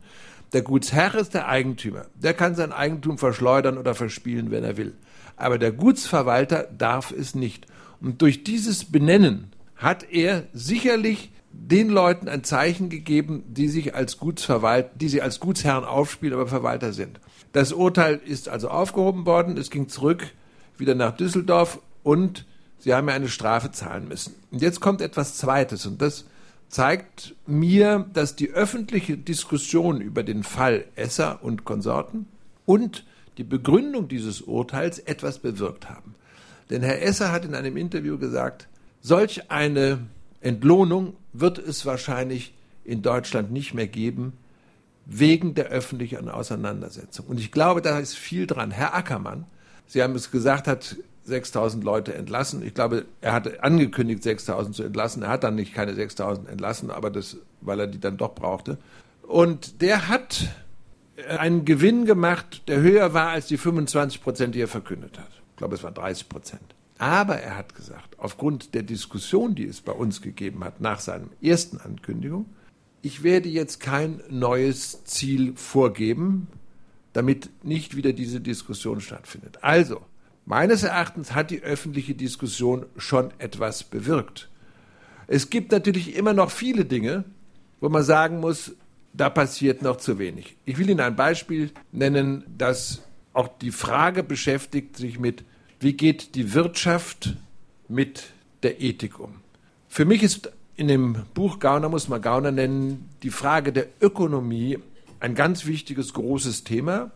[0.53, 2.05] Der Gutsherr ist der Eigentümer.
[2.15, 4.93] Der kann sein Eigentum verschleudern oder verspielen, wenn er will.
[5.37, 7.67] Aber der Gutsverwalter darf es nicht.
[8.01, 14.17] Und durch dieses Benennen hat er sicherlich den Leuten ein Zeichen gegeben, die sich als
[14.17, 17.19] Gutsverwalt, die sie als Gutsherren aufspielen, aber Verwalter sind.
[17.53, 20.27] Das Urteil ist also aufgehoben worden, es ging zurück
[20.77, 22.45] wieder nach Düsseldorf und
[22.85, 24.35] Sie haben ja eine Strafe zahlen müssen.
[24.51, 26.25] Und jetzt kommt etwas Zweites und das
[26.75, 32.27] zeigt mir, dass die öffentliche Diskussion über den Fall Esser und Konsorten
[32.65, 33.05] und
[33.37, 36.15] die Begründung dieses Urteils etwas bewirkt haben.
[36.69, 38.67] Denn Herr Esser hat in einem Interview gesagt,
[38.99, 39.99] solch eine
[40.41, 44.33] Entlohnung wird es wahrscheinlich in Deutschland nicht mehr geben,
[45.05, 47.27] wegen der öffentlichen Auseinandersetzung.
[47.27, 48.71] Und ich glaube, da ist viel dran.
[48.71, 49.45] Herr Ackermann,
[49.87, 52.65] Sie haben es gesagt, hat 6000 Leute entlassen.
[52.65, 55.23] Ich glaube, er hatte angekündigt, 6000 zu entlassen.
[55.23, 58.77] Er hat dann nicht keine 6000 entlassen, aber das, weil er die dann doch brauchte.
[59.23, 60.47] Und der hat
[61.39, 65.29] einen Gewinn gemacht, der höher war als die 25 Prozent, die er verkündet hat.
[65.51, 66.75] Ich glaube, es war 30 Prozent.
[66.97, 71.27] Aber er hat gesagt, aufgrund der Diskussion, die es bei uns gegeben hat nach seiner
[71.41, 72.45] ersten Ankündigung,
[73.01, 76.47] ich werde jetzt kein neues Ziel vorgeben,
[77.13, 79.59] damit nicht wieder diese Diskussion stattfindet.
[79.61, 80.01] Also,
[80.45, 84.49] meines Erachtens hat die öffentliche Diskussion schon etwas bewirkt.
[85.27, 87.23] Es gibt natürlich immer noch viele Dinge,
[87.81, 88.73] wo man sagen muss,
[89.13, 90.55] da passiert noch zu wenig.
[90.65, 93.03] Ich will Ihnen ein Beispiel nennen, das
[93.33, 95.43] auch die Frage beschäftigt sich mit,
[95.79, 97.35] wie geht die Wirtschaft
[97.87, 98.27] mit
[98.63, 99.35] der Ethik um.
[99.87, 104.79] Für mich ist in dem Buch Gauner muss man Gauner nennen, die Frage der Ökonomie
[105.19, 107.11] ein ganz wichtiges, großes Thema,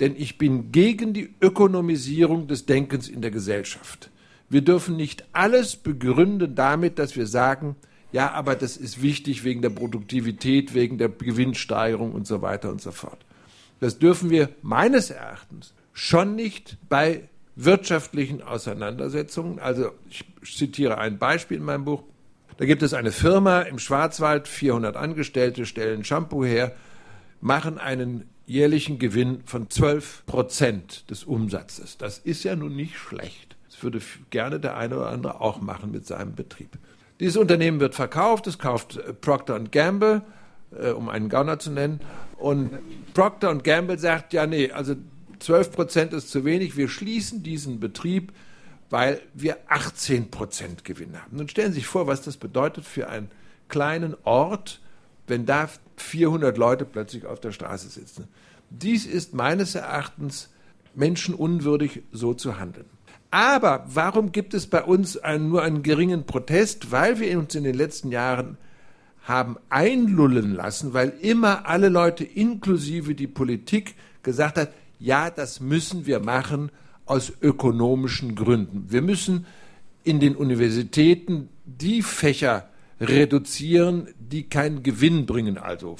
[0.00, 4.10] denn ich bin gegen die Ökonomisierung des Denkens in der Gesellschaft.
[4.48, 7.76] Wir dürfen nicht alles begründen damit, dass wir sagen,
[8.12, 12.80] ja, aber das ist wichtig wegen der Produktivität, wegen der Gewinnsteigerung und so weiter und
[12.82, 13.24] so fort.
[13.80, 19.58] Das dürfen wir meines Erachtens schon nicht bei wirtschaftlichen Auseinandersetzungen.
[19.58, 22.02] Also ich zitiere ein Beispiel in meinem Buch.
[22.58, 26.76] Da gibt es eine Firma im Schwarzwald, 400 Angestellte stellen Shampoo her,
[27.40, 31.96] machen einen jährlichen Gewinn von 12 Prozent des Umsatzes.
[31.98, 33.56] Das ist ja nun nicht schlecht.
[33.70, 36.78] Das würde gerne der eine oder andere auch machen mit seinem Betrieb.
[37.18, 40.22] Dieses Unternehmen wird verkauft, es kauft äh, Procter Gamble,
[40.78, 42.00] äh, um einen Gauner zu nennen.
[42.36, 42.70] Und
[43.14, 44.96] Procter Gamble sagt, ja, nee, also
[45.38, 48.32] 12 Prozent ist zu wenig, wir schließen diesen Betrieb,
[48.90, 51.36] weil wir 18 Prozent Gewinn haben.
[51.36, 53.30] Nun stellen Sie sich vor, was das bedeutet für einen
[53.68, 54.80] kleinen Ort,
[55.26, 58.28] wenn da 400 Leute plötzlich auf der Straße sitzen.
[58.70, 60.50] Dies ist meines Erachtens
[60.94, 62.86] menschenunwürdig, so zu handeln.
[63.30, 66.90] Aber warum gibt es bei uns einen, nur einen geringen Protest?
[66.90, 68.58] Weil wir uns in den letzten Jahren
[69.22, 76.06] haben einlullen lassen, weil immer alle Leute, inklusive die Politik, gesagt hat, ja, das müssen
[76.06, 76.70] wir machen
[77.06, 78.86] aus ökonomischen Gründen.
[78.88, 79.46] Wir müssen
[80.04, 82.68] in den Universitäten die Fächer
[83.02, 85.96] reduzieren, die keinen Gewinn bringen, also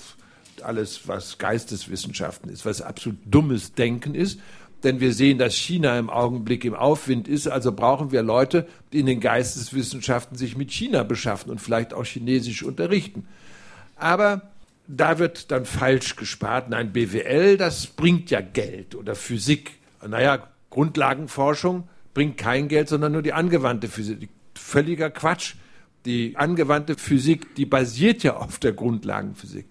[0.62, 4.40] alles, was Geisteswissenschaften ist, was absolut dummes Denken ist.
[4.84, 9.00] Denn wir sehen, dass China im Augenblick im Aufwind ist, also brauchen wir Leute, die
[9.00, 13.26] in den Geisteswissenschaften sich mit China beschaffen und vielleicht auch Chinesisch unterrichten.
[13.96, 14.50] Aber
[14.88, 16.68] da wird dann falsch gespart.
[16.68, 19.78] Nein, BWL, das bringt ja Geld oder Physik.
[20.06, 24.28] Naja, Grundlagenforschung bringt kein Geld, sondern nur die angewandte Physik.
[24.54, 25.54] Völliger Quatsch.
[26.04, 29.66] Die angewandte Physik, die basiert ja auf der Grundlagenphysik.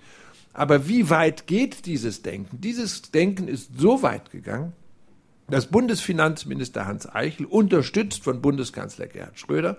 [0.53, 2.59] Aber wie weit geht dieses Denken?
[2.61, 4.73] Dieses Denken ist so weit gegangen,
[5.49, 9.77] dass Bundesfinanzminister Hans Eichel, unterstützt von Bundeskanzler Gerhard Schröder,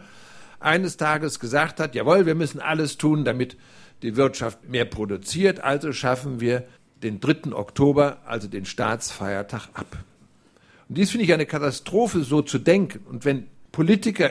[0.60, 3.56] eines Tages gesagt hat, jawohl, wir müssen alles tun, damit
[4.02, 6.64] die Wirtschaft mehr produziert, also schaffen wir
[7.02, 7.52] den 3.
[7.52, 9.96] Oktober, also den Staatsfeiertag, ab.
[10.88, 13.00] Und dies finde ich eine Katastrophe, so zu denken.
[13.08, 14.30] Und wenn Politiker,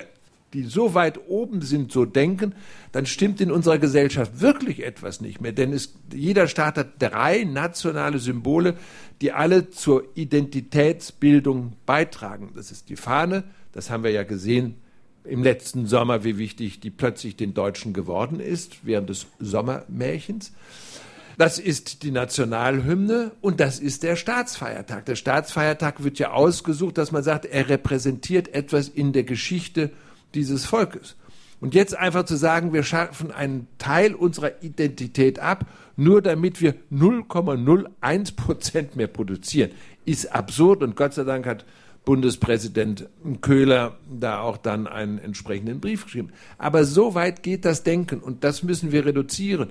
[0.54, 2.54] die so weit oben sind, so denken,
[2.92, 5.54] dann stimmt in unserer Gesellschaft wirklich etwas nicht mehr.
[5.54, 8.76] Denn es, jeder Staat hat drei nationale Symbole,
[9.22, 12.52] die alle zur Identitätsbildung beitragen.
[12.56, 14.76] Das ist die Fahne, das haben wir ja gesehen
[15.24, 20.52] im letzten Sommer, wie wichtig die plötzlich den Deutschen geworden ist, während des Sommermärchens.
[21.38, 25.06] Das ist die Nationalhymne und das ist der Staatsfeiertag.
[25.06, 29.92] Der Staatsfeiertag wird ja ausgesucht, dass man sagt, er repräsentiert etwas in der Geschichte
[30.34, 31.16] dieses Volkes.
[31.60, 35.66] Und jetzt einfach zu sagen, wir schaffen einen Teil unserer Identität ab,
[35.96, 39.70] nur damit wir 0,01 Prozent mehr produzieren,
[40.04, 41.66] ist absurd und Gott sei Dank hat
[42.04, 43.08] Bundespräsident
[43.42, 46.32] Köhler da auch dann einen entsprechenden Brief geschrieben.
[46.58, 49.70] Aber so weit geht das Denken und das müssen wir reduzieren.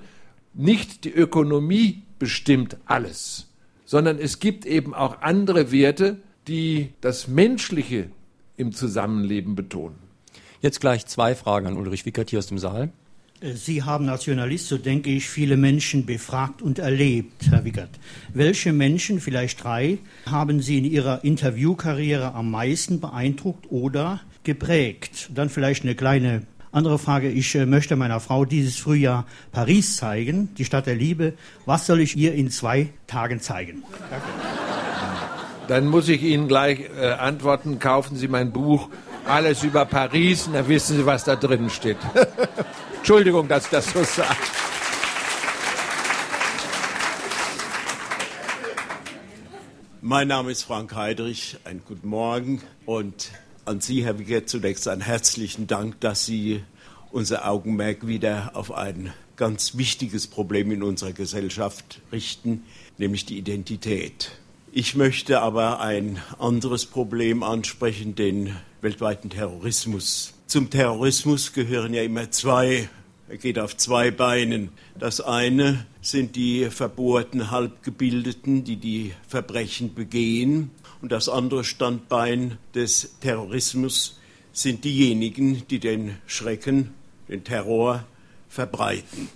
[0.55, 3.49] Nicht die Ökonomie bestimmt alles,
[3.85, 8.11] sondern es gibt eben auch andere Werte, die das Menschliche
[8.57, 10.10] im Zusammenleben betonen.
[10.63, 12.91] Jetzt gleich zwei Fragen an Ulrich Wickert hier aus dem Saal.
[13.43, 17.89] Sie haben als Journalist, so denke ich, viele Menschen befragt und erlebt, Herr Wickert.
[18.35, 19.97] Welche Menschen, vielleicht drei,
[20.27, 25.31] haben Sie in Ihrer Interviewkarriere am meisten beeindruckt oder geprägt?
[25.35, 27.31] Dann vielleicht eine kleine andere Frage.
[27.31, 31.33] Ich äh, möchte meiner Frau dieses Frühjahr Paris zeigen, die Stadt der Liebe.
[31.65, 33.83] Was soll ich ihr in zwei Tagen zeigen?
[34.11, 34.27] Danke.
[35.71, 37.79] Dann muss ich Ihnen gleich äh, antworten.
[37.79, 38.89] Kaufen Sie mein Buch
[39.27, 41.99] Alles über Paris und dann wissen Sie, was da drin steht.
[42.97, 44.37] Entschuldigung, dass ich das so sage.
[50.03, 51.59] Mein Name ist Frank Heidrich.
[51.65, 53.31] Einen guten Morgen und
[53.65, 56.65] an Sie, Herr Wickert, zunächst einen herzlichen Dank, dass Sie
[57.13, 62.65] unser Augenmerk wieder auf ein ganz wichtiges Problem in unserer Gesellschaft richten,
[62.99, 64.33] nämlich die Identität.
[64.73, 70.35] Ich möchte aber ein anderes Problem ansprechen, den weltweiten Terrorismus.
[70.47, 72.89] Zum Terrorismus gehören ja immer zwei,
[73.29, 74.71] er geht auf zwei Beinen.
[74.99, 80.71] Das eine sind die verbohrten Halbgebildeten, die die Verbrechen begehen.
[81.01, 84.19] Und das andere Standbein des Terrorismus
[84.53, 86.93] sind diejenigen, die den Schrecken,
[87.29, 88.05] den Terror
[88.49, 89.29] verbreiten.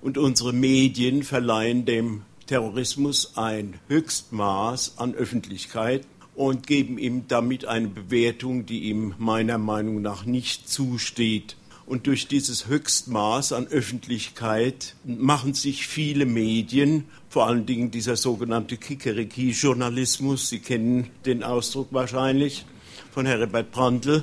[0.00, 6.06] Und unsere Medien verleihen dem Terrorismus ein Höchstmaß an Öffentlichkeit
[6.38, 11.56] und geben ihm damit eine Bewertung, die ihm meiner Meinung nach nicht zusteht.
[11.84, 18.76] Und durch dieses Höchstmaß an Öffentlichkeit machen sich viele Medien, vor allen Dingen dieser sogenannte
[18.76, 22.66] Kikeriki-Journalismus, Sie kennen den Ausdruck wahrscheinlich
[23.10, 24.22] von Herbert Brandl,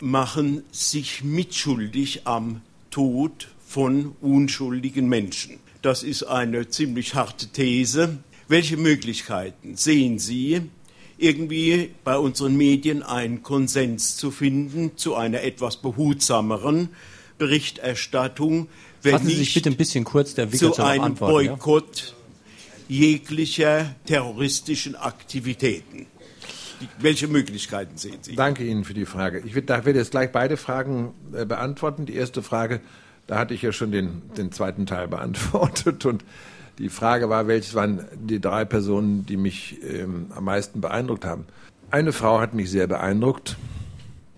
[0.00, 5.60] machen sich mitschuldig am Tod von unschuldigen Menschen.
[5.80, 8.18] Das ist eine ziemlich harte These.
[8.48, 10.62] Welche Möglichkeiten sehen Sie,
[11.22, 16.90] irgendwie bei unseren Medien einen Konsens zu finden zu einer etwas behutsameren
[17.38, 18.68] Berichterstattung.
[19.02, 22.14] Wenn Fassen Sie sich bitte ein bisschen kurz der Wicker zu einem Boykott
[22.88, 22.96] ja?
[22.96, 26.06] jeglicher terroristischen Aktivitäten.
[26.98, 28.34] Welche Möglichkeiten sehen Sie?
[28.34, 29.42] Danke Ihnen für die Frage.
[29.46, 32.06] Ich werde jetzt gleich beide Fragen äh, beantworten.
[32.06, 32.80] Die erste Frage,
[33.28, 36.24] da hatte ich ja schon den, den zweiten Teil beantwortet und
[36.78, 41.46] die Frage war, welches waren die drei Personen, die mich ähm, am meisten beeindruckt haben.
[41.90, 43.56] Eine Frau hat mich sehr beeindruckt,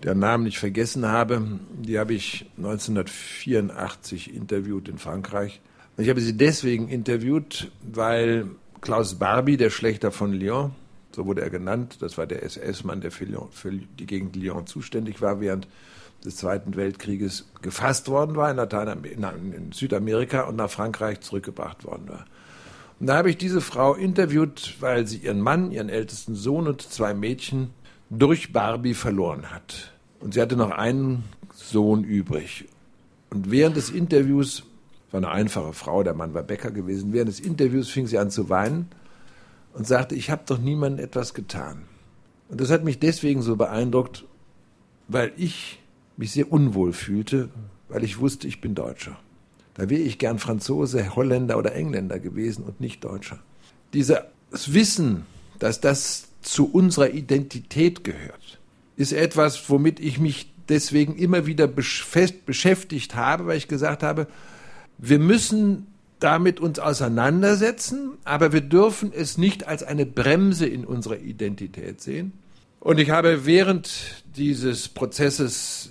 [0.03, 1.59] deren Namen ich vergessen habe.
[1.81, 5.61] Die habe ich 1984 interviewt in Frankreich.
[5.95, 8.47] Und ich habe sie deswegen interviewt, weil
[8.81, 10.71] Klaus Barbie, der Schlechter von Lyon,
[11.15, 14.67] so wurde er genannt, das war der SS-Mann, der für, Lyon, für die Gegend Lyon
[14.67, 15.67] zuständig war während
[16.25, 22.09] des Zweiten Weltkrieges gefasst worden war in, Lateinamerika, in Südamerika und nach Frankreich zurückgebracht worden
[22.09, 22.25] war.
[22.99, 26.81] Und da habe ich diese Frau interviewt, weil sie ihren Mann, ihren ältesten Sohn und
[26.81, 27.71] zwei Mädchen
[28.09, 29.91] durch Barbie verloren hat.
[30.19, 32.65] Und sie hatte noch einen Sohn übrig.
[33.29, 34.63] Und während des Interviews,
[35.11, 38.31] war eine einfache Frau, der Mann war Bäcker gewesen, während des Interviews fing sie an
[38.31, 38.89] zu weinen
[39.73, 41.83] und sagte, ich habe doch niemandem etwas getan.
[42.49, 44.25] Und das hat mich deswegen so beeindruckt,
[45.07, 45.81] weil ich
[46.17, 47.49] mich sehr unwohl fühlte,
[47.89, 49.17] weil ich wusste, ich bin Deutscher.
[49.73, 53.39] Da wäre ich gern Franzose, Holländer oder Engländer gewesen und nicht Deutscher.
[53.93, 54.17] Dieses
[54.67, 55.25] Wissen,
[55.59, 58.59] dass das zu unserer Identität gehört,
[58.95, 64.27] ist etwas, womit ich mich deswegen immer wieder fest beschäftigt habe, weil ich gesagt habe,
[64.97, 65.87] wir müssen
[66.19, 72.31] damit uns auseinandersetzen, aber wir dürfen es nicht als eine Bremse in unserer Identität sehen.
[72.79, 75.89] Und ich habe während dieses Prozesses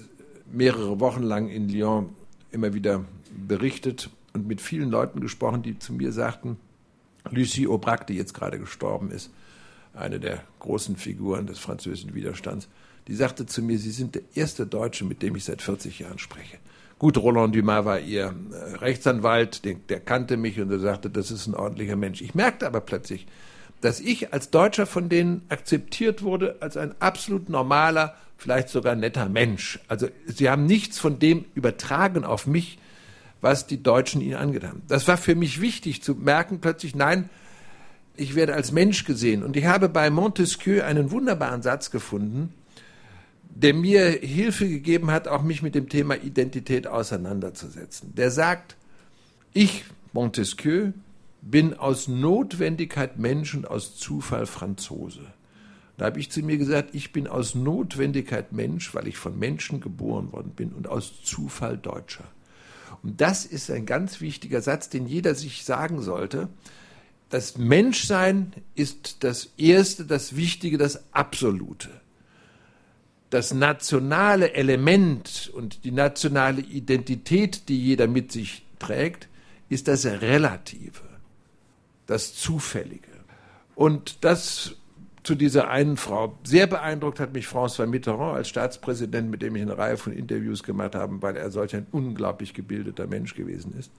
[0.54, 2.10] mehrere Wochen lang in Lyon
[2.50, 3.04] immer wieder
[3.46, 6.56] berichtet und mit vielen Leuten gesprochen, die zu mir sagten,
[7.30, 9.30] Lucie Aubrac, die jetzt gerade gestorben ist,
[9.94, 12.68] eine der großen Figuren des französischen Widerstands,
[13.06, 16.18] die sagte zu mir, Sie sind der erste Deutsche, mit dem ich seit 40 Jahren
[16.18, 16.58] spreche.
[16.98, 21.30] Gut, Roland Dumas war ihr äh, Rechtsanwalt, der, der kannte mich und er sagte, das
[21.30, 22.22] ist ein ordentlicher Mensch.
[22.22, 23.26] Ich merkte aber plötzlich,
[23.80, 29.28] dass ich als Deutscher von denen akzeptiert wurde als ein absolut normaler, vielleicht sogar netter
[29.28, 29.78] Mensch.
[29.88, 32.78] Also sie haben nichts von dem übertragen auf mich,
[33.40, 34.82] was die Deutschen ihnen angetan haben.
[34.88, 37.28] Das war für mich wichtig zu merken, plötzlich, nein,
[38.16, 39.42] ich werde als Mensch gesehen.
[39.42, 42.52] Und ich habe bei Montesquieu einen wunderbaren Satz gefunden,
[43.54, 48.14] der mir Hilfe gegeben hat, auch mich mit dem Thema Identität auseinanderzusetzen.
[48.14, 48.76] Der sagt,
[49.52, 50.92] ich, Montesquieu,
[51.40, 55.26] bin aus Notwendigkeit Mensch und aus Zufall Franzose.
[55.96, 59.80] Da habe ich zu mir gesagt, ich bin aus Notwendigkeit Mensch, weil ich von Menschen
[59.80, 62.24] geboren worden bin und aus Zufall Deutscher.
[63.02, 66.48] Und das ist ein ganz wichtiger Satz, den jeder sich sagen sollte.
[67.28, 71.90] Das Menschsein ist das Erste, das Wichtige, das Absolute.
[73.30, 79.28] Das nationale Element und die nationale Identität, die jeder mit sich trägt,
[79.68, 81.02] ist das Relative,
[82.06, 83.10] das Zufällige.
[83.74, 84.76] Und das
[85.24, 86.38] zu dieser einen Frau.
[86.44, 90.62] Sehr beeindruckt hat mich François Mitterrand als Staatspräsident, mit dem ich eine Reihe von Interviews
[90.62, 93.90] gemacht habe, weil er solch ein unglaublich gebildeter Mensch gewesen ist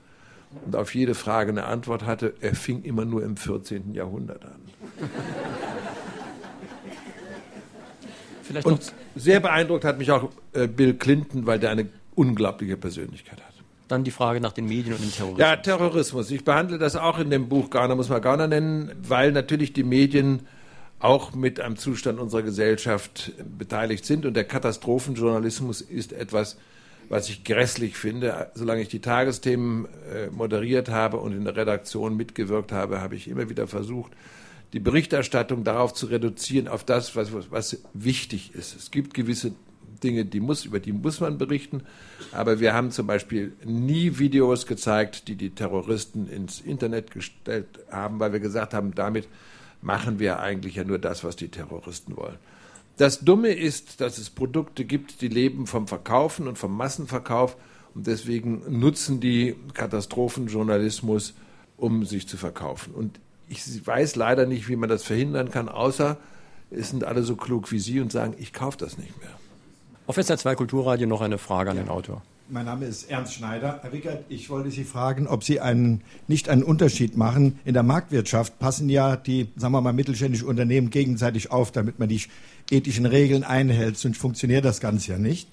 [0.64, 2.34] und auf jede Frage eine Antwort hatte.
[2.40, 3.92] Er fing immer nur im 14.
[3.92, 4.60] Jahrhundert an.
[8.42, 13.40] Vielleicht und sehr beeindruckt hat mich auch äh, Bill Clinton, weil der eine unglaubliche Persönlichkeit
[13.40, 13.52] hat.
[13.88, 15.40] Dann die Frage nach den Medien und dem Terrorismus.
[15.40, 16.30] Ja, Terrorismus.
[16.30, 19.82] Ich behandle das auch in dem Buch Gauner, muss man Gauner nennen, weil natürlich die
[19.82, 20.46] Medien
[20.98, 24.24] auch mit am Zustand unserer Gesellschaft beteiligt sind.
[24.26, 26.56] Und der Katastrophenjournalismus ist etwas,
[27.08, 28.50] was ich grässlich finde.
[28.54, 33.28] Solange ich die Tagesthemen äh, moderiert habe und in der Redaktion mitgewirkt habe, habe ich
[33.28, 34.12] immer wieder versucht,
[34.72, 38.76] die Berichterstattung darauf zu reduzieren, auf das, was, was wichtig ist.
[38.76, 39.52] Es gibt gewisse
[40.02, 41.82] Dinge, die muss, über die muss man berichten.
[42.32, 48.18] Aber wir haben zum Beispiel nie Videos gezeigt, die die Terroristen ins Internet gestellt haben,
[48.18, 49.28] weil wir gesagt haben, damit
[49.82, 52.36] machen wir eigentlich ja nur das, was die Terroristen wollen.
[52.96, 57.56] Das Dumme ist, dass es Produkte gibt, die leben vom Verkaufen und vom Massenverkauf
[57.94, 61.34] und deswegen nutzen die Katastrophenjournalismus,
[61.76, 62.94] um sich zu verkaufen.
[62.94, 66.16] Und ich weiß leider nicht, wie man das verhindern kann, außer
[66.70, 69.30] es sind alle so klug wie Sie und sagen, ich kaufe das nicht mehr.
[70.06, 71.82] Auf SR 2 Kulturradio noch eine Frage an ja.
[71.82, 72.22] den Autor.
[72.48, 73.80] Mein Name ist Ernst Schneider.
[73.82, 77.58] Herr Wickert, ich wollte Sie fragen, ob Sie einen, nicht einen Unterschied machen.
[77.64, 82.08] In der Marktwirtschaft passen ja die, sagen wir mal, mittelständischen Unternehmen gegenseitig auf, damit man
[82.08, 82.22] die
[82.70, 83.98] ethischen Regeln einhält.
[83.98, 85.48] Sonst funktioniert das Ganze ja nicht.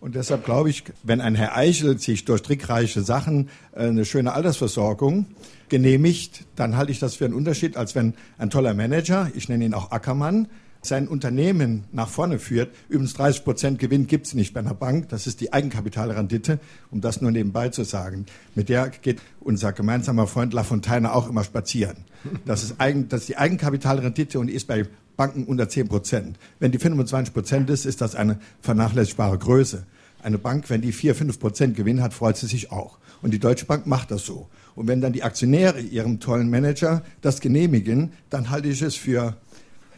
[0.00, 4.32] Und deshalb glaube ich, wenn ein Herr Eichel sich durch trickreiche Sachen äh, eine schöne
[4.32, 5.26] Altersversorgung
[5.68, 9.66] genehmigt, dann halte ich das für einen Unterschied, als wenn ein toller Manager, ich nenne
[9.66, 10.48] ihn auch Ackermann,
[10.82, 12.74] sein Unternehmen nach vorne führt.
[12.88, 15.08] Übrigens 30 Prozent Gewinn gibt es nicht bei einer Bank.
[15.10, 16.58] Das ist die Eigenkapitalrendite,
[16.90, 18.26] um das nur nebenbei zu sagen.
[18.54, 21.98] Mit der geht unser gemeinsamer Freund Lafontaine auch immer spazieren.
[22.44, 26.38] Das ist, Eigen, das ist die Eigenkapitalrendite und die ist bei Banken unter 10 Prozent.
[26.58, 29.84] Wenn die 25 Prozent ist, ist das eine vernachlässigbare Größe.
[30.22, 32.98] Eine Bank, wenn die 4, 5 Prozent Gewinn hat, freut sie sich auch.
[33.22, 34.48] Und die Deutsche Bank macht das so.
[34.74, 39.36] Und wenn dann die Aktionäre ihrem tollen Manager das genehmigen, dann halte ich es für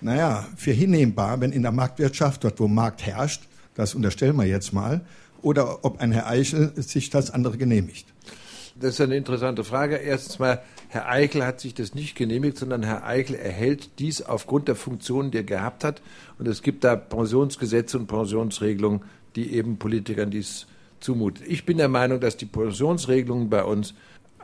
[0.03, 3.43] naja, für hinnehmbar, wenn in der Marktwirtschaft, dort wo Markt herrscht,
[3.75, 5.01] das unterstellen wir jetzt mal,
[5.41, 8.07] oder ob ein Herr Eichel sich das andere genehmigt.
[8.75, 9.97] Das ist eine interessante Frage.
[9.97, 14.69] Erstens mal, Herr Eichel hat sich das nicht genehmigt, sondern Herr Eichel erhält dies aufgrund
[14.69, 16.03] der Funktionen, die er gehabt hat.
[16.39, 19.03] Und es gibt da Pensionsgesetze und Pensionsregelungen,
[19.37, 20.67] die eben Politikern dies
[21.01, 21.45] zumuten.
[21.47, 23.95] Ich bin der Meinung, dass die Pensionsregelungen bei uns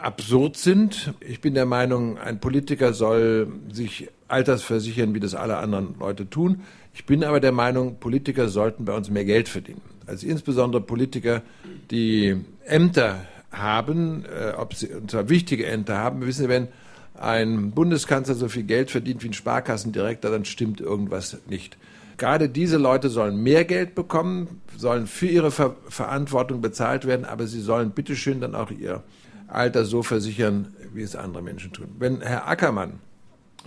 [0.00, 1.14] absurd sind.
[1.20, 6.62] Ich bin der Meinung, ein Politiker soll sich altersversichern, wie das alle anderen Leute tun.
[6.94, 9.80] Ich bin aber der Meinung, Politiker sollten bei uns mehr Geld verdienen.
[10.06, 11.42] Also insbesondere Politiker,
[11.90, 16.68] die Ämter haben, äh, ob sie, und zwar wichtige Ämter haben, wissen Sie, wenn
[17.14, 21.76] ein Bundeskanzler so viel Geld verdient wie ein Sparkassendirektor, dann stimmt irgendwas nicht.
[22.16, 27.46] Gerade diese Leute sollen mehr Geld bekommen, sollen für ihre Ver Verantwortung bezahlt werden, aber
[27.46, 29.02] sie sollen bitteschön dann auch ihr
[29.48, 31.88] Alter so versichern, wie es andere Menschen tun.
[31.98, 33.00] Wenn Herr Ackermann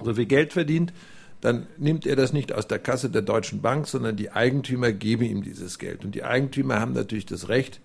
[0.03, 0.93] so viel Geld verdient,
[1.41, 5.23] dann nimmt er das nicht aus der Kasse der Deutschen Bank, sondern die Eigentümer geben
[5.23, 6.05] ihm dieses Geld.
[6.05, 7.81] Und die Eigentümer haben natürlich das Recht,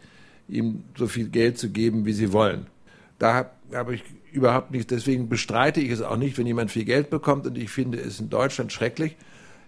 [0.49, 2.67] ihm so viel Geld zu geben, wie sie wollen.
[3.19, 7.09] Da habe ich überhaupt nichts, deswegen bestreite ich es auch nicht, wenn jemand viel Geld
[7.09, 7.47] bekommt.
[7.47, 9.17] Und ich finde es in Deutschland schrecklich,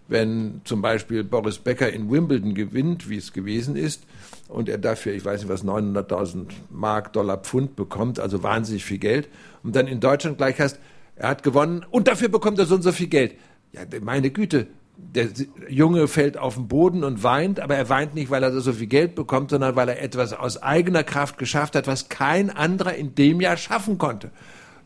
[0.08, 4.04] wenn zum Beispiel Boris Becker in Wimbledon gewinnt, wie es gewesen ist,
[4.48, 8.98] und er dafür, ich weiß nicht was, 900.000 Mark, Dollar, Pfund bekommt, also wahnsinnig viel
[8.98, 9.28] Geld,
[9.62, 10.80] und dann in Deutschland gleich heißt,
[11.16, 13.34] er hat gewonnen und dafür bekommt er so und so viel Geld.
[13.72, 15.28] Ja, meine Güte, der
[15.68, 18.86] Junge fällt auf den Boden und weint, aber er weint nicht, weil er so viel
[18.86, 23.14] Geld bekommt, sondern weil er etwas aus eigener Kraft geschafft hat, was kein anderer in
[23.14, 24.30] dem Jahr schaffen konnte.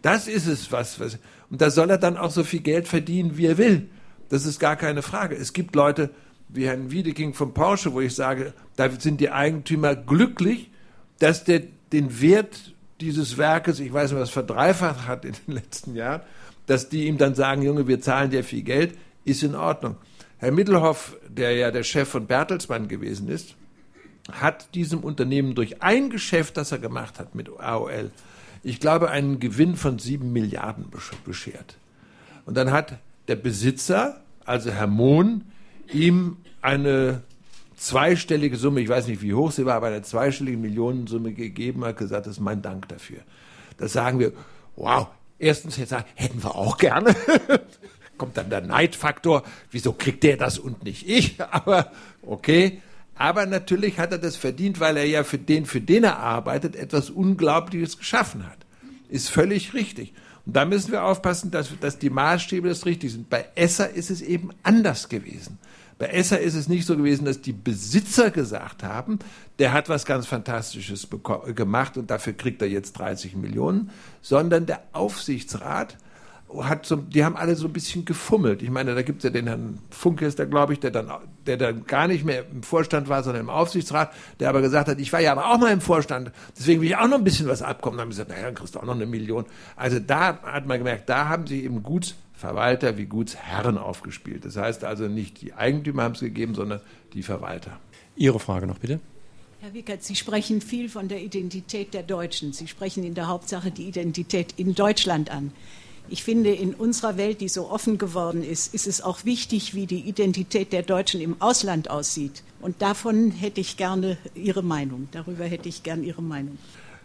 [0.02, 1.18] Das ist es, was, was
[1.50, 3.88] und da soll er dann auch so viel Geld verdienen, wie er will.
[4.32, 5.36] Das ist gar keine Frage.
[5.36, 6.08] Es gibt Leute
[6.48, 10.70] wie Herrn Wiedeking von Porsche, wo ich sage, da sind die Eigentümer glücklich,
[11.18, 15.94] dass der den Wert dieses Werkes, ich weiß nicht, was verdreifacht hat in den letzten
[15.94, 16.22] Jahren,
[16.64, 19.96] dass die ihm dann sagen, Junge, wir zahlen dir viel Geld, ist in Ordnung.
[20.38, 23.54] Herr Mittelhoff, der ja der Chef von Bertelsmann gewesen ist,
[24.30, 28.10] hat diesem Unternehmen durch ein Geschäft, das er gemacht hat mit AOL,
[28.62, 30.86] ich glaube, einen Gewinn von sieben Milliarden
[31.26, 31.76] beschert.
[32.46, 32.96] Und dann hat
[33.28, 35.44] der Besitzer, also Herr Mohn,
[35.92, 37.22] ihm eine
[37.76, 41.96] zweistellige Summe, ich weiß nicht, wie hoch sie war, aber eine zweistellige Millionensumme gegeben hat,
[41.96, 43.18] gesagt, das ist mein Dank dafür.
[43.76, 44.32] Das sagen wir,
[44.76, 47.14] wow, erstens jetzt sagen, hätten wir auch gerne.
[48.18, 51.40] Kommt dann der Neidfaktor, wieso kriegt der das und nicht ich?
[51.50, 51.90] Aber
[52.22, 52.80] okay.
[53.14, 56.76] Aber natürlich hat er das verdient, weil er ja für den, für den er arbeitet,
[56.76, 58.58] etwas Unglaubliches geschaffen hat.
[59.08, 60.14] Ist völlig richtig.
[60.44, 63.30] Und da müssen wir aufpassen, dass, dass die Maßstäbe das richtig sind.
[63.30, 65.58] Bei Esser ist es eben anders gewesen.
[65.98, 69.20] Bei Esser ist es nicht so gewesen, dass die Besitzer gesagt haben,
[69.60, 71.06] der hat was ganz Fantastisches
[71.54, 73.90] gemacht und dafür kriegt er jetzt 30 Millionen,
[74.20, 75.96] sondern der Aufsichtsrat
[76.60, 78.62] hat so, die haben alle so ein bisschen gefummelt.
[78.62, 81.10] Ich meine, da gibt es ja den Herrn Funke, ist da glaube ich, der dann,
[81.46, 84.98] der dann gar nicht mehr im Vorstand war, sondern im Aufsichtsrat, der aber gesagt hat,
[84.98, 87.48] ich war ja aber auch mal im Vorstand, deswegen will ich auch noch ein bisschen
[87.48, 87.96] was abkommen.
[87.96, 89.46] Dann haben sie gesagt, naja, dann kriegst du auch noch eine Million.
[89.76, 94.44] Also da hat man gemerkt, da haben sie eben Gutsverwalter wie Gutsherren aufgespielt.
[94.44, 96.80] Das heißt also nicht die Eigentümer haben es gegeben, sondern
[97.14, 97.78] die Verwalter.
[98.16, 99.00] Ihre Frage noch bitte.
[99.62, 102.52] Herr Wickert, Sie sprechen viel von der Identität der Deutschen.
[102.52, 105.52] Sie sprechen in der Hauptsache die Identität in Deutschland an.
[106.08, 109.86] Ich finde, in unserer Welt, die so offen geworden ist, ist es auch wichtig, wie
[109.86, 112.42] die Identität der Deutschen im Ausland aussieht.
[112.60, 115.08] Und davon hätte ich gerne Ihre Meinung.
[115.12, 116.58] Darüber hätte ich gerne Ihre Meinung.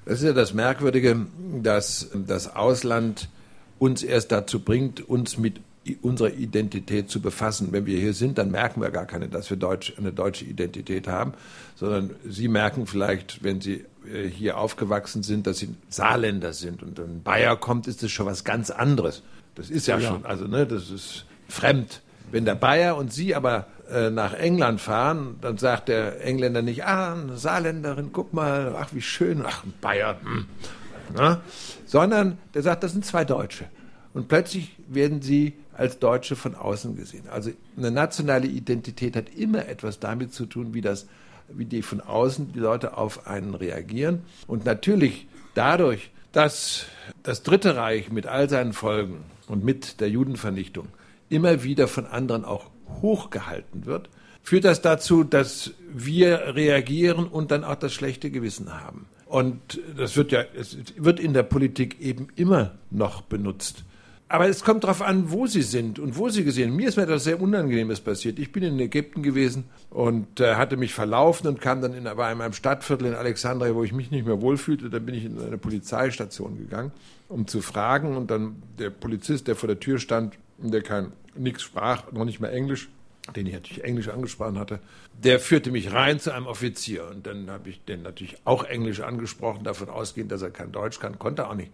[0.05, 1.25] Das ist ja das Merkwürdige,
[1.61, 3.29] dass das Ausland
[3.79, 5.61] uns erst dazu bringt, uns mit
[6.01, 7.69] unserer Identität zu befassen.
[7.71, 11.07] Wenn wir hier sind, dann merken wir gar keine, dass wir Deutsch, eine deutsche Identität
[11.07, 11.33] haben,
[11.75, 13.85] sondern Sie merken vielleicht, wenn Sie
[14.29, 18.43] hier aufgewachsen sind, dass Sie Saarländer sind und ein Bayer kommt, ist das schon was
[18.43, 19.23] ganz anderes.
[19.55, 20.09] Das ist ja, ja.
[20.09, 22.01] schon, also ne, das ist fremd.
[22.31, 26.85] Wenn der Bayer und Sie aber äh, nach England fahren, dann sagt der Engländer nicht,
[26.85, 30.45] ah, eine Saarländerin, guck mal, ach wie schön, ach ein Bayer, hm.
[31.15, 31.41] Na?
[31.85, 33.65] sondern der sagt, das sind zwei Deutsche.
[34.13, 37.29] Und plötzlich werden sie als Deutsche von außen gesehen.
[37.29, 41.07] Also eine nationale Identität hat immer etwas damit zu tun, wie das,
[41.49, 44.23] wie die von außen die Leute auf einen reagieren.
[44.47, 46.85] Und natürlich dadurch, dass
[47.23, 50.87] das Dritte Reich mit all seinen Folgen und mit der Judenvernichtung
[51.29, 52.69] immer wieder von anderen auch
[53.01, 54.09] hochgehalten wird,
[54.41, 59.07] führt das dazu, dass wir reagieren und dann auch das schlechte Gewissen haben.
[59.25, 63.83] Und das wird ja, es wird in der Politik eben immer noch benutzt.
[64.29, 66.75] Aber es kommt darauf an, wo sie sind und wo sie gesehen.
[66.75, 68.39] Mir ist mir etwas sehr Unangenehmes passiert.
[68.39, 72.07] Ich bin in Ägypten gewesen und äh, hatte mich verlaufen und kam dann in, in
[72.07, 74.89] einem Stadtviertel in Alexandria, wo ich mich nicht mehr wohlfühlte.
[74.89, 76.91] Dann bin ich in eine Polizeistation gegangen,
[77.29, 78.17] um zu fragen.
[78.17, 82.41] Und dann der Polizist, der vor der Tür stand, der kein nichts sprach, noch nicht
[82.41, 82.89] mehr Englisch,
[83.33, 84.79] den ich natürlich Englisch angesprochen hatte,
[85.23, 87.07] der führte mich rein zu einem Offizier.
[87.09, 90.99] Und dann habe ich den natürlich auch Englisch angesprochen, davon ausgehend, dass er kein Deutsch
[90.99, 91.71] kann, konnte er auch nicht.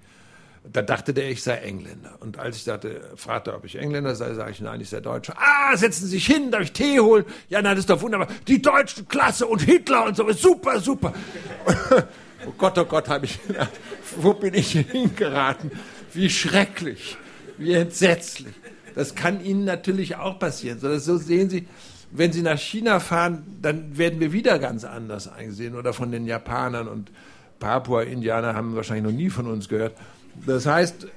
[0.71, 2.15] Da dachte der, ich sei Engländer.
[2.21, 5.35] Und als ich sagte, fragte, ob ich Engländer sei, sage ich, nein, ich sei Deutscher.
[5.37, 7.25] Ah, setzen Sie sich hin, darf ich Tee holen?
[7.49, 8.27] Ja, nein, das ist doch wunderbar.
[8.47, 11.13] Die deutsche Klasse und Hitler und so, super, super.
[12.47, 13.71] oh Gott, oh Gott, habe ich gedacht,
[14.17, 15.71] wo bin ich hingeraten?
[16.13, 17.17] Wie schrecklich,
[17.57, 18.53] wie entsetzlich.
[18.95, 20.79] Das kann Ihnen natürlich auch passieren.
[20.79, 21.67] So sehen Sie,
[22.11, 26.25] wenn Sie nach China fahren, dann werden wir wieder ganz anders eingesehen oder von den
[26.25, 27.11] Japanern und
[27.59, 29.95] Papua-Indianer haben wahrscheinlich noch nie von uns gehört.
[30.45, 31.07] Das heißt,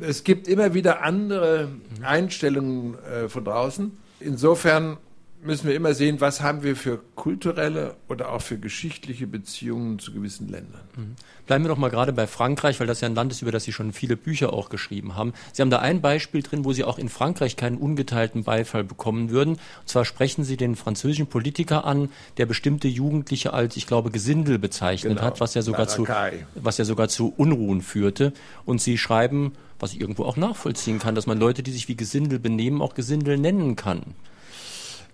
[0.00, 1.68] es gibt immer wieder andere
[2.02, 3.96] Einstellungen äh, von draußen.
[4.20, 4.96] Insofern
[5.44, 10.12] müssen wir immer sehen, was haben wir für kulturelle oder auch für geschichtliche Beziehungen zu
[10.12, 10.80] gewissen Ländern.
[10.96, 11.16] Mhm.
[11.46, 13.64] Bleiben wir doch mal gerade bei Frankreich, weil das ja ein Land ist, über das
[13.64, 15.34] Sie schon viele Bücher auch geschrieben haben.
[15.52, 19.28] Sie haben da ein Beispiel drin, wo Sie auch in Frankreich keinen ungeteilten Beifall bekommen
[19.28, 19.54] würden.
[19.54, 24.58] Und zwar sprechen Sie den französischen Politiker an, der bestimmte Jugendliche als, ich glaube, Gesindel
[24.58, 25.26] bezeichnet genau.
[25.26, 26.06] hat, was ja sogar zu,
[26.54, 28.32] was ja sogar zu Unruhen führte.
[28.64, 31.96] Und Sie schreiben, was ich irgendwo auch nachvollziehen kann, dass man Leute, die sich wie
[31.96, 34.14] Gesindel benehmen, auch Gesindel nennen kann.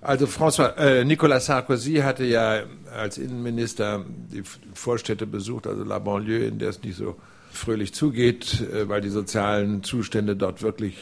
[0.03, 2.63] Also François, äh, Nicolas Sarkozy hatte ja
[2.97, 4.43] als Innenminister die
[4.75, 7.17] Vorstädte besucht, also La Banlieue, in der es nicht so
[7.53, 10.97] fröhlich zugeht, äh, weil die sozialen Zustände dort wirklich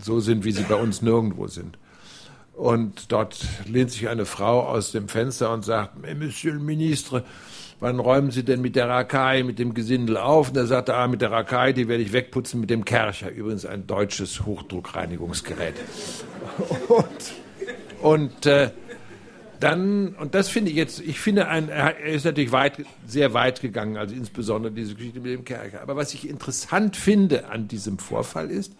[0.00, 1.76] so sind, wie sie bei uns nirgendwo sind.
[2.54, 3.36] Und dort
[3.66, 7.24] lehnt sich eine Frau aus dem Fenster und sagt, Monsieur le Ministre,
[7.80, 10.48] wann räumen Sie denn mit der Rakai, mit dem Gesindel auf?
[10.48, 13.30] Und er sagte, ah, mit der Rakai, die werde ich wegputzen mit dem Kercher.
[13.30, 15.74] Übrigens ein deutsches Hochdruckreinigungsgerät.
[16.88, 17.34] Und
[18.06, 18.70] und äh,
[19.58, 23.60] dann, und das finde ich jetzt, ich finde, ein, er ist natürlich weit, sehr weit
[23.60, 25.82] gegangen, also insbesondere diese Geschichte mit dem Kerker.
[25.82, 28.74] Aber was ich interessant finde an diesem Vorfall ist,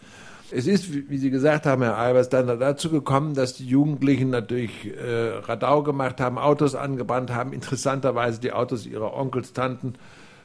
[0.53, 4.97] es ist, wie Sie gesagt haben, Herr Albers, dann dazu gekommen, dass die Jugendlichen natürlich
[4.97, 9.95] äh, Radau gemacht haben, Autos angebrannt haben, interessanterweise die Autos ihrer Onkels, Tanten,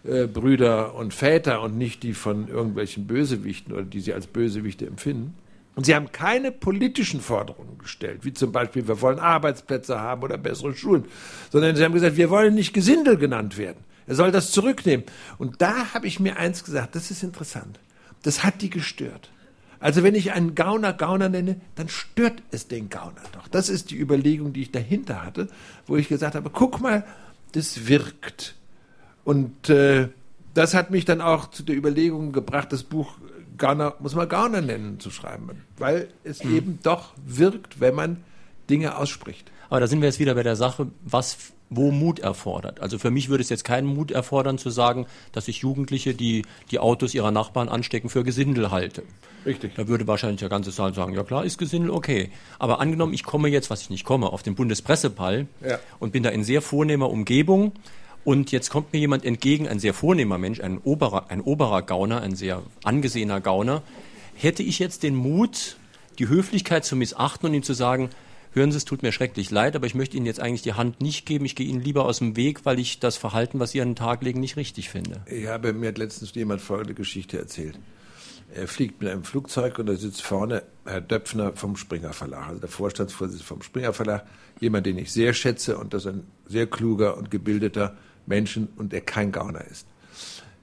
[0.04, 4.88] äh, Brüder und Väter und nicht die von irgendwelchen Bösewichten oder die sie als Bösewichte
[4.88, 5.36] empfinden.
[5.76, 10.38] Und sie haben keine politischen Forderungen gestellt, wie zum Beispiel, wir wollen Arbeitsplätze haben oder
[10.38, 11.06] bessere Schulen,
[11.50, 13.84] sondern sie haben gesagt, wir wollen nicht Gesindel genannt werden.
[14.06, 15.06] Er soll das zurücknehmen.
[15.38, 17.80] Und da habe ich mir eins gesagt, das ist interessant.
[18.24, 19.30] Das hat die gestört.
[19.80, 23.48] Also wenn ich einen Gauner Gauner nenne, dann stört es den Gauner doch.
[23.48, 25.48] Das ist die Überlegung, die ich dahinter hatte,
[25.88, 27.04] wo ich gesagt habe, guck mal,
[27.54, 28.56] das wirkt.
[29.24, 30.10] Und äh,
[30.54, 33.16] das hat mich dann auch zu der Überlegung gebracht, das Buch
[33.62, 36.56] Gauner muss man Gauner nennen zu schreiben, weil es mhm.
[36.58, 38.24] eben doch wirkt, wenn man
[38.70, 39.52] Dinge ausspricht.
[39.70, 42.82] Aber da sind wir jetzt wieder bei der Sache, was wo Mut erfordert.
[42.82, 46.44] Also für mich würde es jetzt keinen Mut erfordern zu sagen, dass ich Jugendliche, die
[46.70, 49.04] die Autos ihrer Nachbarn anstecken, für Gesindel halte.
[49.46, 49.76] Richtig.
[49.76, 52.30] Da würde wahrscheinlich der ganze Saal sagen, ja klar, ist Gesindel okay.
[52.60, 55.80] Aber angenommen, ich komme jetzt, was ich nicht komme, auf den Bundespressepall ja.
[56.00, 57.72] und bin da in sehr vornehmer Umgebung
[58.24, 62.22] und jetzt kommt mir jemand entgegen, ein sehr vornehmer Mensch, ein oberer, ein oberer Gauner,
[62.22, 63.82] ein sehr angesehener Gauner.
[64.36, 65.78] Hätte ich jetzt den Mut,
[66.20, 68.10] die Höflichkeit zu missachten und ihm zu sagen,
[68.54, 71.02] hören Sie, es tut mir schrecklich leid, aber ich möchte Ihnen jetzt eigentlich die Hand
[71.02, 71.46] nicht geben.
[71.46, 73.96] Ich gehe Ihnen lieber aus dem Weg, weil ich das Verhalten, was Sie an den
[73.96, 75.22] Tag legen, nicht richtig finde.
[75.26, 77.80] Ich habe mir letztens jemand folgende Geschichte erzählt.
[78.54, 82.60] Er fliegt mit einem Flugzeug und da sitzt vorne Herr Döpfner vom Springer Verlag, also
[82.60, 84.26] der Vorstandsvorsitzende vom Springer Verlag,
[84.60, 87.96] jemand, den ich sehr schätze und das ist ein sehr kluger und gebildeter
[88.26, 89.86] Mensch und der kein Gauner ist.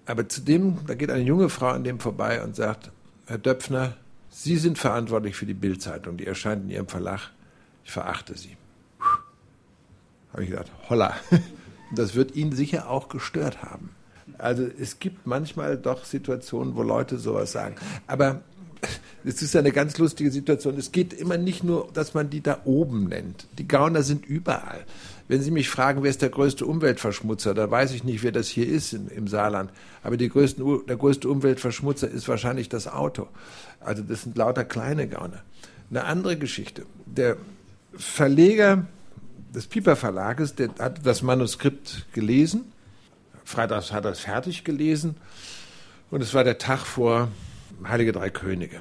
[0.07, 2.91] Aber zudem, da geht eine junge Frau an dem vorbei und sagt,
[3.27, 3.97] Herr Döpfner,
[4.31, 7.31] Sie sind verantwortlich für die Bildzeitung, die erscheint in Ihrem Verlag.
[7.85, 8.57] Ich verachte sie.
[10.33, 11.15] Habe ich gedacht, holla.
[11.91, 13.89] Das wird ihn sicher auch gestört haben.
[14.37, 17.77] Also es gibt manchmal doch Situationen, wo Leute sowas sagen.
[18.07, 18.43] Aber
[19.25, 20.77] es ist eine ganz lustige Situation.
[20.77, 23.47] Es geht immer nicht nur, dass man die da oben nennt.
[23.57, 24.85] Die Gauner sind überall.
[25.29, 28.49] Wenn Sie mich fragen, wer ist der größte Umweltverschmutzer, da weiß ich nicht, wer das
[28.49, 29.71] hier ist in, im Saarland.
[30.03, 33.29] Aber größten, der größte Umweltverschmutzer ist wahrscheinlich das Auto.
[33.81, 35.43] Also das sind lauter kleine Gauner.
[35.91, 36.87] Eine andere Geschichte.
[37.05, 37.37] Der
[37.95, 38.87] Verleger
[39.55, 42.73] des Piper Verlages, der hat das Manuskript gelesen.
[43.45, 45.17] Freitags hat er es fertig gelesen.
[46.11, 47.29] Und es war der Tag vor
[47.87, 48.81] Heilige Drei Könige.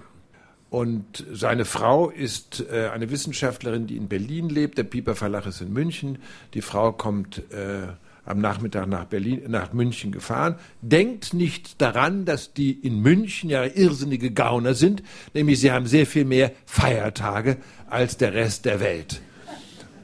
[0.70, 4.78] Und seine Frau ist äh, eine Wissenschaftlerin, die in Berlin lebt.
[4.78, 6.18] Der Piper Verlag ist in München.
[6.54, 7.88] Die Frau kommt äh,
[8.28, 13.64] am Nachmittag nach Berlin, nach München gefahren, denkt nicht daran, dass die in München ja
[13.64, 15.02] irrsinnige Gauner sind,
[15.34, 17.58] nämlich sie haben sehr viel mehr Feiertage
[17.90, 19.22] als der Rest der Welt.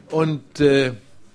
[0.10, 0.94] Und äh,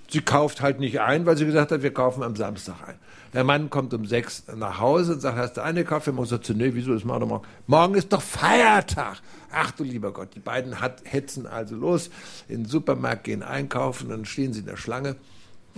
[0.08, 2.94] sie kauft halt nicht ein, weil sie gesagt hat, wir kaufen am Samstag ein.
[3.32, 6.12] Der Mann kommt um sechs nach Hause und sagt, hast du eine Kaffee?
[6.18, 7.28] Er zu, nee, wieso ist morgen?
[7.28, 9.20] Morgen Morgen ist doch Feiertag.
[9.52, 12.10] Ach du lieber Gott, die beiden hat, hetzen also los
[12.48, 15.16] in den Supermarkt, gehen einkaufen, dann stehen sie in der Schlange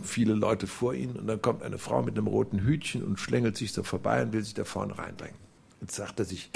[0.03, 3.57] viele Leute vor ihnen und dann kommt eine Frau mit einem roten Hütchen und schlängelt
[3.57, 5.37] sich so vorbei und will sich da vorne reindrängen.
[5.81, 6.51] Jetzt sagt er sich,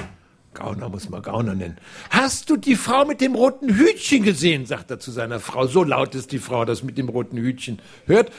[0.54, 1.76] Gauner muss man Gauner nennen.
[2.10, 4.66] Hast du die Frau mit dem roten Hütchen gesehen?
[4.66, 5.66] sagt er zu seiner Frau.
[5.66, 8.30] So laut ist die Frau, das mit dem roten Hütchen hört.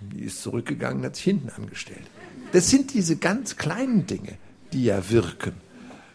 [0.00, 2.06] Die ist zurückgegangen, hat sich hinten angestellt.
[2.52, 4.38] Das sind diese ganz kleinen Dinge,
[4.72, 5.54] die ja wirken.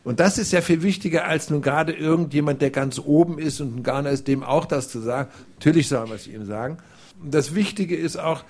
[0.04, 3.78] Und das ist ja viel wichtiger als nun gerade irgendjemand, der ganz oben ist und
[3.78, 5.30] ein Gauner ist, dem auch das zu sagen.
[5.56, 6.78] Natürlich soll man es ihm sagen
[7.24, 8.44] das Wichtige ist auch,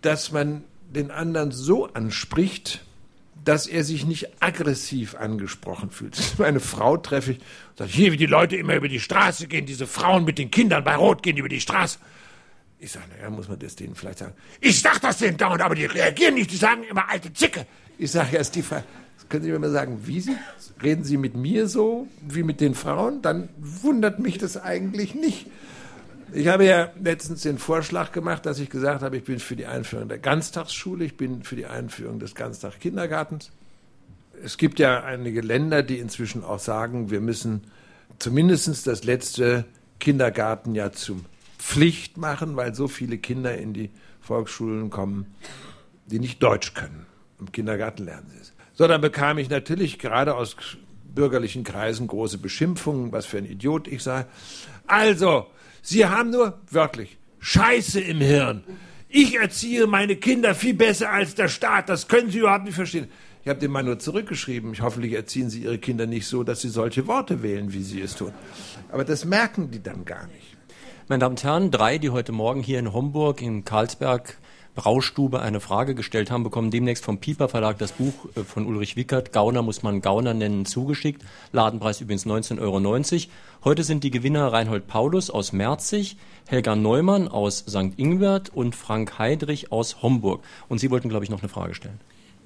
[0.00, 2.84] dass man den anderen so anspricht,
[3.44, 6.18] dass er sich nicht aggressiv angesprochen fühlt.
[6.38, 9.66] Eine Frau treffe ich und sage, hier, wie die Leute immer über die Straße gehen,
[9.66, 11.98] diese Frauen mit den Kindern bei Rot gehen über die Straße.
[12.82, 14.34] Ich sage, naja, muss man das denen vielleicht sagen.
[14.60, 17.64] Ich sag das denen dauernd, aber die reagieren nicht, die sagen immer alte Zicke.
[17.96, 18.82] Ich sage, erst die Frage,
[19.28, 20.36] können Sie mir mal sagen, wie Sie?
[20.82, 23.22] Reden Sie mit mir so wie mit den Frauen?
[23.22, 25.46] Dann wundert mich das eigentlich nicht.
[26.32, 29.66] Ich habe ja letztens den Vorschlag gemacht, dass ich gesagt habe, ich bin für die
[29.66, 33.52] Einführung der Ganztagsschule, ich bin für die Einführung des Ganztagskindergartens.
[34.42, 37.62] Es gibt ja einige Länder, die inzwischen auch sagen, wir müssen
[38.18, 39.66] zumindest das letzte
[40.00, 41.26] Kindergartenjahr zum
[41.62, 43.90] Pflicht machen, weil so viele Kinder in die
[44.20, 45.26] Volksschulen kommen,
[46.06, 47.06] die nicht Deutsch können.
[47.38, 48.52] Im Kindergarten lernen sie es.
[48.74, 50.56] So, dann bekam ich natürlich gerade aus
[51.14, 54.26] bürgerlichen Kreisen große Beschimpfungen, was für ein Idiot ich sei.
[54.86, 55.46] Also,
[55.82, 58.64] Sie haben nur, wörtlich, Scheiße im Hirn.
[59.08, 61.88] Ich erziehe meine Kinder viel besser als der Staat.
[61.88, 63.08] Das können Sie überhaupt nicht verstehen.
[63.42, 64.72] Ich habe dem mal nur zurückgeschrieben.
[64.72, 68.00] Ich hoffentlich erziehen Sie Ihre Kinder nicht so, dass sie solche Worte wählen, wie Sie
[68.00, 68.32] es tun.
[68.90, 70.51] Aber das merken die dann gar nicht.
[71.12, 74.38] Meine Damen und Herren, drei, die heute Morgen hier in Homburg, in Karlsberg
[74.74, 78.96] Braustube eine Frage gestellt haben, bekommen demnächst vom Pieper Verlag das Buch äh, von Ulrich
[78.96, 81.22] Wickert, Gauner muss man Gauner nennen, zugeschickt.
[81.52, 83.26] Ladenpreis übrigens 19,90 Euro.
[83.62, 86.16] Heute sind die Gewinner Reinhold Paulus aus Merzig,
[86.48, 87.92] Helga Neumann aus St.
[87.98, 90.42] Ingbert und Frank Heidrich aus Homburg.
[90.70, 92.00] Und Sie wollten, glaube ich, noch eine Frage stellen.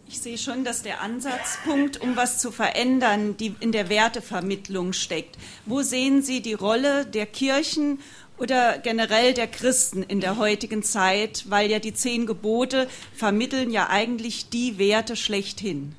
[0.08, 5.36] Ich sehe schon, dass der Ansatzpunkt, um was zu verändern, die in der Wertevermittlung steckt.
[5.66, 7.98] Wo sehen Sie die Rolle der Kirchen
[8.39, 13.89] oder generell der Christen in der heutigen Zeit, weil ja die zehn Gebote vermitteln ja
[13.89, 15.95] eigentlich die Werte schlechthin.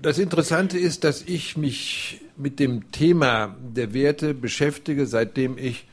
[0.00, 5.86] Das Interessante ist, dass ich mich mit dem Thema der Werte beschäftige, seitdem ich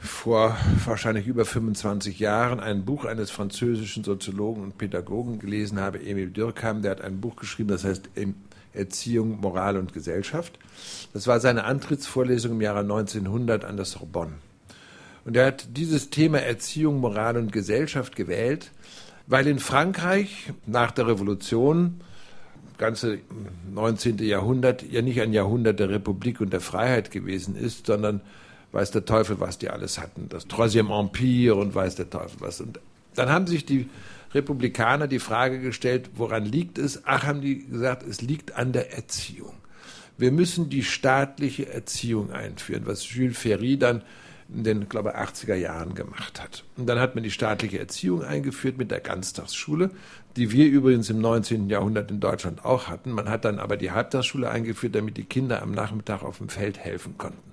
[0.00, 6.30] vor wahrscheinlich über 25 Jahren ein Buch eines französischen Soziologen und Pädagogen gelesen habe, Emil
[6.30, 8.10] Dürkheim, der hat ein Buch geschrieben, das heißt
[8.74, 10.58] Erziehung, Moral und Gesellschaft.
[11.12, 14.32] Das war seine Antrittsvorlesung im Jahre 1900 an der Sorbonne.
[15.24, 18.72] Und er hat dieses Thema Erziehung, Moral und Gesellschaft gewählt,
[19.26, 22.00] weil in Frankreich nach der Revolution
[22.78, 23.18] ganze
[23.72, 24.18] 19.
[24.18, 28.20] Jahrhundert ja nicht ein Jahrhundert der Republik und der Freiheit gewesen ist, sondern
[28.72, 30.28] weiß der Teufel, was die alles hatten.
[30.28, 32.60] Das Troisième Empire und weiß der Teufel was.
[32.60, 32.80] Und
[33.14, 33.88] dann haben sich die
[34.34, 37.02] Republikaner die Frage gestellt, woran liegt es?
[37.04, 39.54] Ach, haben die gesagt, es liegt an der Erziehung.
[40.18, 44.02] Wir müssen die staatliche Erziehung einführen, was Jules Ferry dann
[44.54, 46.64] in den, glaube ich, 80er Jahren gemacht hat.
[46.76, 49.90] Und dann hat man die staatliche Erziehung eingeführt mit der Ganztagsschule,
[50.36, 51.68] die wir übrigens im 19.
[51.68, 53.12] Jahrhundert in Deutschland auch hatten.
[53.12, 56.78] Man hat dann aber die Halbtagsschule eingeführt, damit die Kinder am Nachmittag auf dem Feld
[56.78, 57.52] helfen konnten.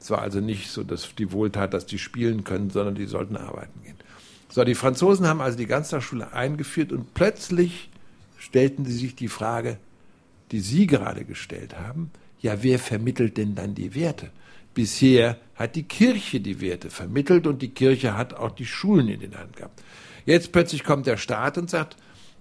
[0.00, 3.36] Es war also nicht so, dass die Wohltat, dass die spielen können, sondern die sollten
[3.36, 3.97] arbeiten gehen.
[4.48, 7.90] So, die Franzosen haben also die Ganztagsschule eingeführt und plötzlich
[8.38, 9.78] stellten sie sich die Frage,
[10.50, 14.30] die Sie gerade gestellt haben, ja, wer vermittelt denn dann die Werte?
[14.72, 19.20] Bisher hat die Kirche die Werte vermittelt und die Kirche hat auch die Schulen in
[19.20, 19.82] den Hand gehabt.
[20.24, 21.96] Jetzt plötzlich kommt der Staat und sagt,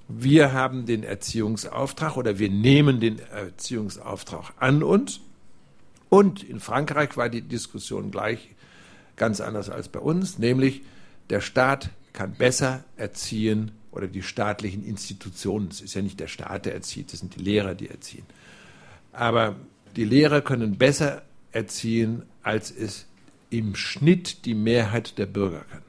[0.08, 5.20] wir haben den Erziehungsauftrag oder wir nehmen den Erziehungsauftrag an uns.
[6.10, 8.50] Und in Frankreich war die Diskussion gleich
[9.16, 10.84] ganz anders als bei uns, nämlich
[11.30, 15.70] der Staat kann besser erziehen oder die staatlichen Institutionen.
[15.70, 18.26] Es ist ja nicht der Staat, der erzieht, es sind die Lehrer, die erziehen.
[19.12, 19.56] Aber
[19.96, 23.08] die Lehrer können besser erziehen, als es
[23.50, 25.82] im Schnitt die Mehrheit der Bürger kann.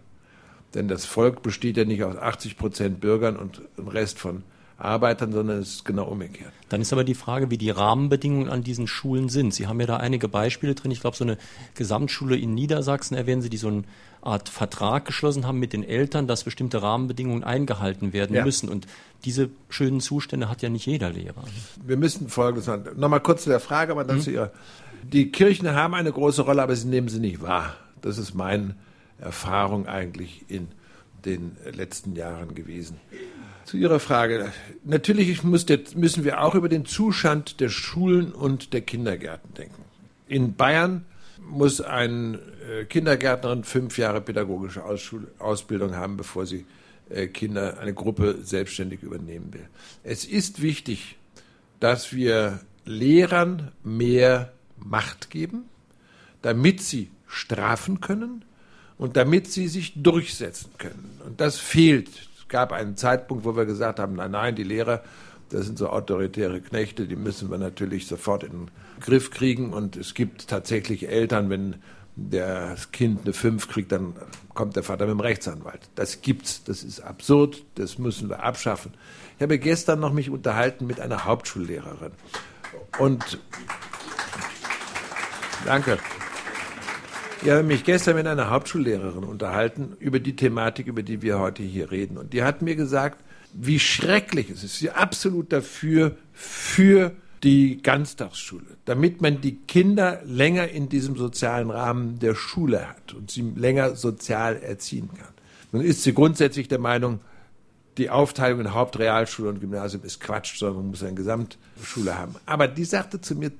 [0.75, 4.43] Denn das Volk besteht ja nicht aus 80 Prozent Bürgern und dem Rest von
[4.79, 6.53] Arbeitern, sondern es ist genau umgekehrt.
[6.69, 9.53] Dann ist aber die Frage, wie die Rahmenbedingungen an diesen Schulen sind.
[9.53, 10.93] Sie haben ja da einige Beispiele drin.
[10.93, 11.37] Ich glaube, so eine
[11.75, 13.83] Gesamtschule in Niedersachsen erwähnen Sie, die so eine
[14.23, 18.45] Art Vertrag geschlossen haben mit den Eltern, dass bestimmte Rahmenbedingungen eingehalten werden ja.
[18.45, 18.69] müssen.
[18.69, 18.87] Und
[19.25, 21.43] diese schönen Zustände hat ja nicht jeder Lehrer.
[21.85, 23.01] Wir müssen Folgendes sagen.
[23.01, 24.23] Nochmal kurz zu der Frage, aber dann mhm.
[24.23, 24.53] zu Ihrer.
[25.03, 27.75] Die Kirchen haben eine große Rolle, aber sie nehmen sie nicht wahr.
[28.01, 28.77] Das ist meine
[29.19, 30.69] Erfahrung eigentlich in
[31.25, 32.97] den letzten Jahren gewesen.
[33.69, 34.51] Zu Ihrer Frage.
[34.83, 39.85] Natürlich müssen wir auch über den Zustand der Schulen und der Kindergärten denken.
[40.27, 41.05] In Bayern
[41.47, 44.83] muss ein äh, Kindergärtnerin fünf Jahre pädagogische
[45.39, 46.65] Ausbildung haben, bevor sie
[47.11, 49.69] äh, Kinder, eine Gruppe selbstständig übernehmen will.
[50.03, 51.19] Es ist wichtig,
[51.79, 55.65] dass wir Lehrern mehr Macht geben,
[56.41, 58.47] damit sie strafen können
[58.97, 61.21] und damit sie sich durchsetzen können.
[61.27, 65.03] Und das fehlt gab einen Zeitpunkt, wo wir gesagt haben, nein, nein, die Lehrer,
[65.51, 68.71] das sind so autoritäre Knechte, die müssen wir natürlich sofort in den
[69.01, 69.73] Griff kriegen.
[69.73, 71.77] Und es gibt tatsächlich Eltern, wenn
[72.17, 74.15] das Kind eine 5 kriegt, dann
[74.55, 75.89] kommt der Vater mit dem Rechtsanwalt.
[75.95, 78.93] Das gibt's, das ist absurd, das müssen wir abschaffen.
[79.37, 82.13] Ich habe gestern noch mich unterhalten mit einer Hauptschullehrerin.
[82.99, 83.39] Und
[85.65, 85.99] danke.
[87.43, 91.63] Ich habe mich gestern mit einer Hauptschullehrerin unterhalten über die Thematik, über die wir heute
[91.63, 92.19] hier reden.
[92.19, 93.23] Und die hat mir gesagt,
[93.53, 94.79] wie schrecklich es ist.
[94.79, 97.13] Sie ist absolut dafür, für
[97.45, 103.31] die Ganztagsschule, damit man die Kinder länger in diesem sozialen Rahmen der Schule hat und
[103.31, 105.33] sie länger sozial erziehen kann.
[105.71, 107.21] Nun ist sie grundsätzlich der Meinung,
[107.99, 112.35] die Aufteilung in Hauptrealschule und Gymnasium ist Quatsch, sondern man muss eine Gesamtschule haben.
[112.47, 113.53] Aber die sagte zu mir,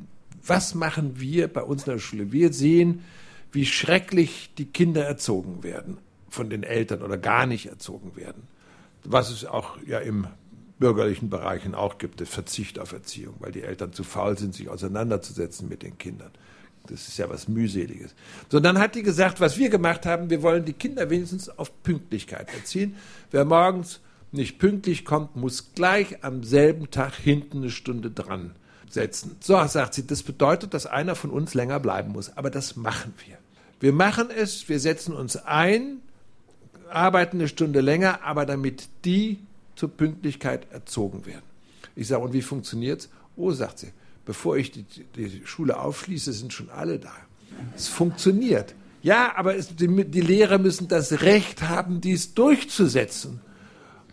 [0.45, 2.33] was machen wir bei uns in der Schule?
[2.33, 3.05] Wir sehen,
[3.53, 8.43] wie schrecklich die Kinder erzogen werden von den Eltern oder gar nicht erzogen werden.
[9.05, 10.27] Was es auch ja im
[10.79, 14.69] bürgerlichen Bereichen auch gibt, der Verzicht auf Erziehung, weil die Eltern zu faul sind, sich
[14.69, 16.31] auseinanderzusetzen mit den Kindern.
[16.87, 18.15] Das ist ja was mühseliges.
[18.49, 21.83] So, dann hat die gesagt, was wir gemacht haben, wir wollen die Kinder wenigstens auf
[21.83, 22.97] Pünktlichkeit erziehen.
[23.31, 28.55] Wer morgens nicht pünktlich kommt, muss gleich am selben Tag hinten eine Stunde dran
[28.91, 29.37] setzen.
[29.41, 32.37] So, sagt sie, das bedeutet, dass einer von uns länger bleiben muss.
[32.37, 33.39] Aber das machen wir.
[33.81, 35.99] Wir machen es, wir setzen uns ein,
[36.91, 39.39] arbeiten eine Stunde länger, aber damit die
[39.77, 41.45] zur Pünktlichkeit erzogen werden.
[41.95, 43.09] Ich sage, und wie funktioniert es?
[43.37, 43.93] Oh, sagt sie,
[44.25, 44.85] bevor ich die,
[45.15, 47.13] die, Schule aufschließe, sind schon alle da.
[47.77, 48.75] Es funktioniert.
[49.03, 53.41] Ja, aber es, die, die Lehrer müssen das Recht haben, dies durchzusetzen.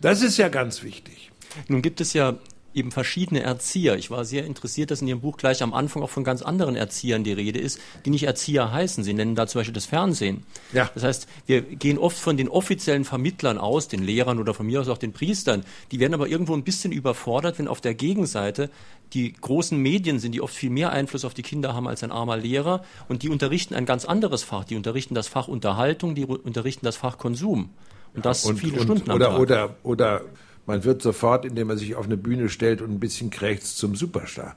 [0.00, 1.32] Das ist ja ganz wichtig.
[1.68, 2.36] Nun gibt es ja
[2.76, 3.96] eben verschiedene Erzieher.
[3.96, 6.76] Ich war sehr interessiert, dass in Ihrem Buch gleich am Anfang auch von ganz anderen
[6.76, 9.02] Erziehern die Rede ist, die nicht Erzieher heißen.
[9.02, 10.44] Sie nennen da zum Beispiel das Fernsehen.
[10.72, 10.90] Ja.
[10.94, 14.80] Das heißt, wir gehen oft von den offiziellen Vermittlern aus, den Lehrern oder von mir
[14.80, 15.64] aus auch den Priestern.
[15.90, 18.70] Die werden aber irgendwo ein bisschen überfordert, wenn auf der Gegenseite
[19.14, 22.12] die großen Medien sind, die oft viel mehr Einfluss auf die Kinder haben als ein
[22.12, 22.84] armer Lehrer.
[23.08, 24.64] Und die unterrichten ein ganz anderes Fach.
[24.64, 27.70] Die unterrichten das Fach Unterhaltung, die unterrichten das Fach Konsum.
[28.14, 29.38] Und das und, viele und, Stunden am oder, Tag.
[29.38, 30.22] Oder, oder
[30.66, 33.94] Man wird sofort, indem man sich auf eine Bühne stellt und ein bisschen krächzt, zum
[33.94, 34.56] Superstar.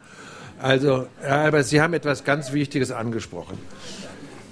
[0.60, 3.58] Also, aber Sie haben etwas ganz Wichtiges angesprochen.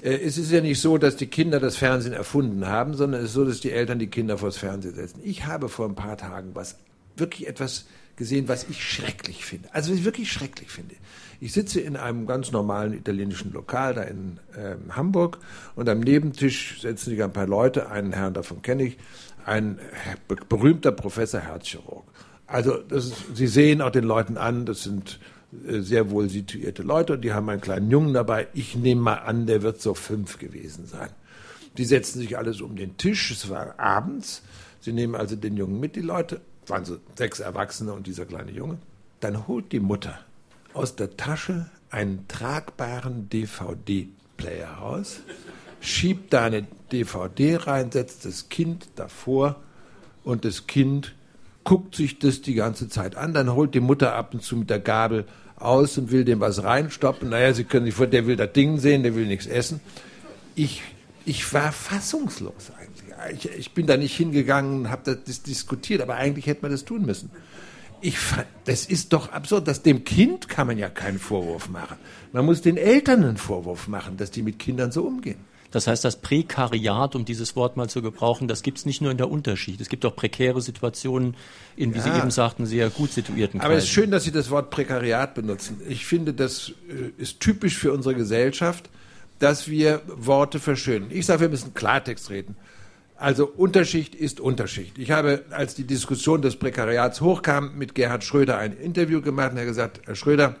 [0.02, 3.28] Äh, es ist ja nicht so, dass die Kinder das Fernsehen erfunden haben, sondern es
[3.28, 5.20] ist so, dass die Eltern die Kinder vors Fernsehen setzen.
[5.22, 6.76] Ich habe vor ein paar Tagen was,
[7.16, 7.86] wirklich etwas
[8.16, 9.72] gesehen, was ich schrecklich finde.
[9.72, 10.94] Also was ich wirklich schrecklich finde.
[11.40, 15.38] Ich sitze in einem ganz normalen italienischen Lokal da in äh, Hamburg
[15.76, 18.98] und am Nebentisch setzen sich ein paar Leute, einen Herrn davon kenne ich,
[19.48, 19.78] ein
[20.48, 22.04] berühmter Professor Herzchirurg.
[22.46, 25.18] Also ist, Sie sehen auch den Leuten an, das sind
[25.66, 28.48] äh, sehr wohl situierte Leute und die haben einen kleinen Jungen dabei.
[28.54, 31.10] Ich nehme mal an, der wird so fünf gewesen sein.
[31.76, 34.42] Die setzen sich alles um den Tisch, es war abends.
[34.80, 38.52] Sie nehmen also den Jungen mit, die Leute, waren so sechs Erwachsene und dieser kleine
[38.52, 38.78] Junge.
[39.20, 40.18] Dann holt die Mutter
[40.74, 45.20] aus der Tasche einen tragbaren DVD-Player raus,
[45.80, 49.56] schiebt da eine DVD rein, setzt das Kind davor
[50.24, 51.14] und das Kind
[51.64, 54.70] guckt sich das die ganze Zeit an, dann holt die Mutter ab und zu mit
[54.70, 55.26] der Gabel
[55.56, 57.28] aus und will dem was reinstoppen.
[57.28, 59.80] Naja, Sie können sich vor, der will das Ding sehen, der will nichts essen.
[60.54, 60.82] Ich,
[61.24, 62.98] ich war fassungslos eigentlich.
[63.32, 67.04] Ich, ich bin da nicht hingegangen habe das diskutiert, aber eigentlich hätte man das tun
[67.04, 67.30] müssen.
[68.00, 68.16] Ich,
[68.64, 69.66] das ist doch absurd.
[69.66, 71.96] Dass dem Kind kann man ja keinen Vorwurf machen.
[72.32, 75.38] Man muss den Eltern einen Vorwurf machen, dass die mit Kindern so umgehen.
[75.70, 79.10] Das heißt, das Prekariat, um dieses Wort mal zu gebrauchen, das gibt es nicht nur
[79.10, 79.80] in der Unterschicht.
[79.80, 81.36] Es gibt auch prekäre Situationen
[81.76, 82.04] in, wie ja.
[82.04, 83.70] Sie eben sagten, sehr gut situierten Kreisen.
[83.70, 85.80] Aber es ist schön, dass Sie das Wort Prekariat benutzen.
[85.86, 88.88] Ich finde, das äh, ist typisch für unsere Gesellschaft,
[89.38, 91.08] dass wir Worte verschönen.
[91.10, 92.56] Ich sage, wir müssen Klartext reden.
[93.16, 94.96] Also Unterschicht ist Unterschicht.
[94.96, 99.58] Ich habe, als die Diskussion des Prekariats hochkam, mit Gerhard Schröder ein Interview gemacht und
[99.58, 100.56] er hat gesagt, Herr Schröder,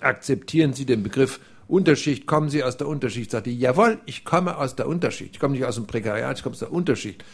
[0.00, 3.30] akzeptieren Sie den Begriff Unterschicht, kommen Sie aus der Unterschicht?
[3.30, 5.34] Sagte ich, jawohl, ich komme aus der Unterschicht.
[5.34, 7.24] Ich komme nicht aus dem Prekariat, ich komme aus der Unterschicht.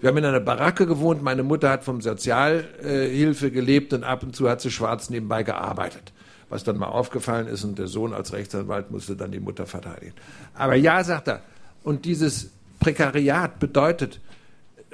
[0.00, 4.36] Wir haben in einer Baracke gewohnt, meine Mutter hat vom Sozialhilfe gelebt und ab und
[4.36, 6.12] zu hat sie schwarz nebenbei gearbeitet.
[6.50, 10.12] Was dann mal aufgefallen ist und der Sohn als Rechtsanwalt musste dann die Mutter verteidigen.
[10.54, 11.42] Aber ja, sagt er,
[11.82, 14.20] und dieses Prekariat bedeutet,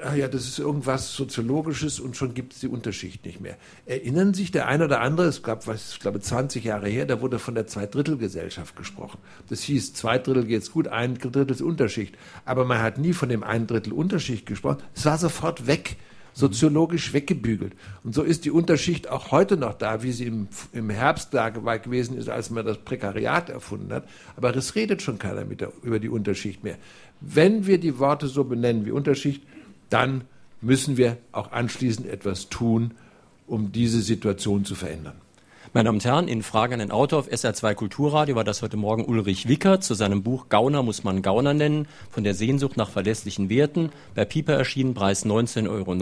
[0.03, 3.57] ah ja, das ist irgendwas Soziologisches und schon gibt es die Unterschicht nicht mehr.
[3.85, 7.21] Erinnern sich der eine oder andere, es gab, was, ich glaube, 20 Jahre her, da
[7.21, 9.19] wurde von der Zweidrittelgesellschaft gesprochen.
[9.49, 12.17] Das hieß, zwei Drittel geht's gut, ein Drittel ist Unterschicht.
[12.45, 14.81] Aber man hat nie von dem einen Drittel Unterschicht gesprochen.
[14.93, 15.97] Es war sofort weg
[16.33, 17.73] soziologisch weggebügelt.
[18.03, 21.49] Und so ist die Unterschicht auch heute noch da, wie sie im, im Herbst da
[21.49, 24.07] gewesen ist, als man das Prekariat erfunden hat.
[24.37, 26.77] Aber es redet schon keiner der, über die Unterschicht mehr.
[27.19, 29.43] Wenn wir die Worte so benennen wie Unterschicht,
[29.91, 30.23] dann
[30.61, 32.95] müssen wir auch anschließend etwas tun,
[33.47, 35.15] um diese Situation zu verändern.
[35.73, 38.75] Meine Damen und Herren, in Frage an den Autor auf SR2 Kulturradio war das heute
[38.75, 42.89] Morgen Ulrich Wickert zu seinem Buch Gauner muss man Gauner nennen, von der Sehnsucht nach
[42.89, 43.89] verlässlichen Werten.
[44.13, 45.95] Bei Pieper erschienen, Preis 19,90 Euro.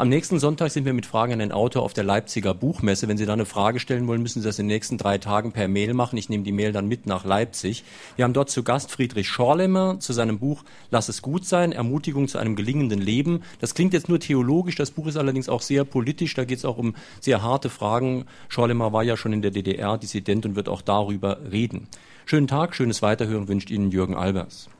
[0.00, 3.06] Am nächsten Sonntag sind wir mit Fragen an den Autor auf der Leipziger Buchmesse.
[3.06, 5.52] Wenn Sie da eine Frage stellen wollen, müssen Sie das in den nächsten drei Tagen
[5.52, 6.16] per Mail machen.
[6.16, 7.84] Ich nehme die Mail dann mit nach Leipzig.
[8.16, 12.28] Wir haben dort zu Gast Friedrich Schorlemmer zu seinem Buch Lass es gut sein, Ermutigung
[12.28, 13.42] zu einem gelingenden Leben.
[13.58, 16.32] Das klingt jetzt nur theologisch, das Buch ist allerdings auch sehr politisch.
[16.32, 18.24] Da geht es auch um sehr harte Fragen.
[18.48, 21.88] Schorlemmer war ja schon in der DDR Dissident und wird auch darüber reden.
[22.24, 24.70] Schönen Tag, schönes Weiterhören wünscht Ihnen Jürgen Albers.